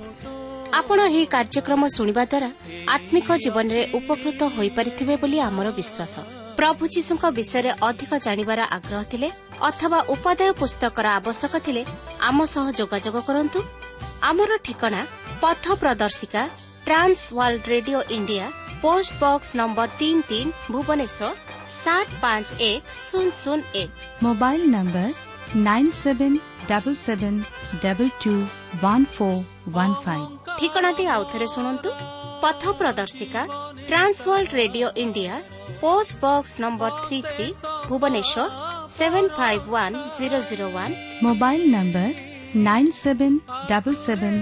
ଆପଣ 0.78 0.98
ଏହି 1.10 1.24
କାର୍ଯ୍ୟକ୍ରମ 1.34 1.82
ଶୁଣିବା 1.96 2.24
ଦ୍ୱାରା 2.32 2.50
ଆତ୍ମିକ 2.94 3.28
ଜୀବନରେ 3.44 3.82
ଉପକୃତ 3.98 4.40
ହୋଇପାରିଥିବେ 4.56 5.14
ବୋଲି 5.22 5.38
ଆମର 5.48 5.68
ବିଶ୍ୱାସ। 5.78 6.14
ପ୍ରଭୁ 6.58 6.82
ଯୀଶୁଙ୍କ 6.94 7.24
ବିଷୟରେ 7.38 7.70
ଅଧିକ 7.88 8.10
ଜାଣିବାର 8.26 8.60
ଆଗ୍ରହ 8.76 9.02
ଥିଲେ 9.10 9.28
ଅଥବା 9.68 9.98
ଉପାଦେୟ 10.14 10.52
ପୁସ୍ତକର 10.60 11.06
ଆବଶ୍ୟକ 11.18 11.54
ଥିଲେ 11.66 11.82
ଆମ 12.28 12.38
ସହ 12.54 12.66
ଯୋଗାଯୋଗ 12.78 13.16
କରନ୍ତୁ। 13.28 13.58
ଆମର 14.30 14.50
ଠିକଣା 14.66 15.00
ପଥ 15.42 15.64
ପ୍ରଦର୍ଶିକା 15.82 16.42
trans 16.86 17.20
world 17.38 17.64
radio 17.74 17.98
India 18.16 18.46
post 18.84 19.12
box 19.22 19.48
number 19.60 19.86
তিন 20.00 20.16
তিন 20.30 20.46
ভুবনেশ্বর 20.72 21.32
সাত 21.82 22.06
পাঁচ 22.22 22.46
এক 22.72 22.82
শূন্য 23.06 23.30
শূন্য 23.42 23.62
এক 23.82 23.90
mobile 24.26 24.62
number 24.76 25.08
nine 25.68 25.86
seven 26.04 26.32
double 26.70 26.94
seven 27.06 27.34
double 27.84 28.08
two 28.22 28.34
one 28.82 29.02
four 29.14 29.36
one 29.74 29.90
five. 30.04 30.24
ঠিকনাটি 30.58 31.04
আউথরে 31.14 31.46
শুনন্তু। 31.56 31.88
পথ 32.42 32.62
প্রদর্শিকা 32.80 33.42
trans world 33.88 34.50
radio 34.60 34.86
India 35.04 35.34
post 35.82 36.14
box 36.24 36.52
number 36.64 36.90
three 37.04 37.18
three 37.32 37.46
Bhubaneswar 37.88 38.48
seven 38.98 39.24
five 39.38 39.58
one 39.72 39.92
zero 40.18 40.38
zero 40.48 40.66
one. 40.74 40.90
Mobile 41.26 41.62
number 41.76 42.08
nine 42.68 42.86
seven 43.04 43.32
double 43.70 43.94
seven 44.06 44.34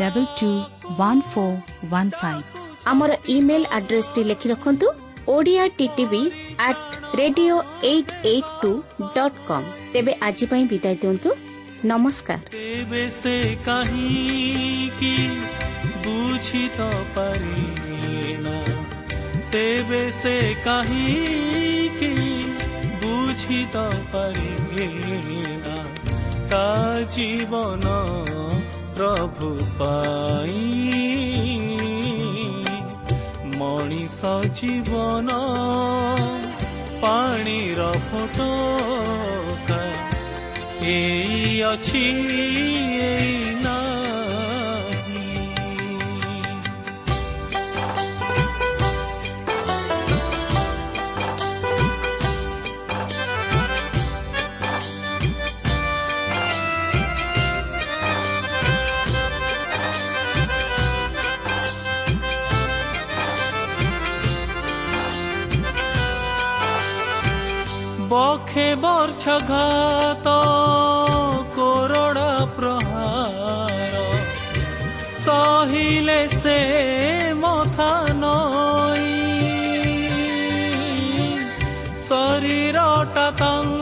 double 0.00 0.24
two 0.38 0.50
one 0.98 1.18
four 1.32 1.52
one 1.90 2.08
five. 2.20 2.42
ଆମର 2.86 3.10
email 3.28 3.62
ଆଡ୍ରେସଟି 3.70 4.22
ଲେଖି 4.24 4.48
ରଖନ୍ତୁ 4.48 4.86
Odia 5.28 5.64
TV 5.78 6.22
at 6.58 6.82
radio 7.16 7.56
eight 7.82 8.12
eight 8.24 8.50
two 8.62 8.72
dot 9.16 9.38
com 9.46 9.66
ତେବେ 9.92 10.12
ଆଜି 10.20 10.46
ପାଇଁ 10.46 10.64
ବିଦାୟ 10.66 10.94
ଦିଅନ୍ତୁ। 11.02 11.30
ନମସ୍କାର। 11.84 12.40
ତେବେ 12.50 13.04
ସେ 13.10 13.36
କାହିଁକି 13.64 15.14
ବୁଝି 16.04 16.68
ତ 16.78 16.80
ପାରିନା 17.14 18.56
ତେବେ 19.52 20.02
ସେ 20.22 20.54
କାହିଁକି 20.64 22.12
ବୁଝି 23.02 23.60
ତ 23.72 23.76
ପାରିନା 24.12 25.76
ତା 26.50 26.66
ଜୀବନ 27.14 27.86
ପ୍ରଭୁ 28.96 29.50
ପାଇଁ 34.22 34.40
ମଣିଷ 34.40 34.60
ଜୀବନ 34.60 35.36
ପାଣିର 37.02 37.90
ଫଟୋ 38.10 38.50
ଏଇ 40.86 41.62
ଅଛି 41.62 42.04
ଏଇ 43.00 43.51
ନା 68.52 68.58
ବକ୍ଷେ 68.58 68.74
ବର୍ଚ୍ଛଘାତ 68.74 70.28
କୋରଡ଼ା 71.56 72.32
ପ୍ରହାର 72.56 73.94
ସହିଲେ 75.20 76.28
ସେ 76.28 76.58
ମଥା 77.34 77.90
ନଈ 78.20 79.08
ଶରୀରଟା 82.08 83.30
ତାଙ୍କ 83.38 83.81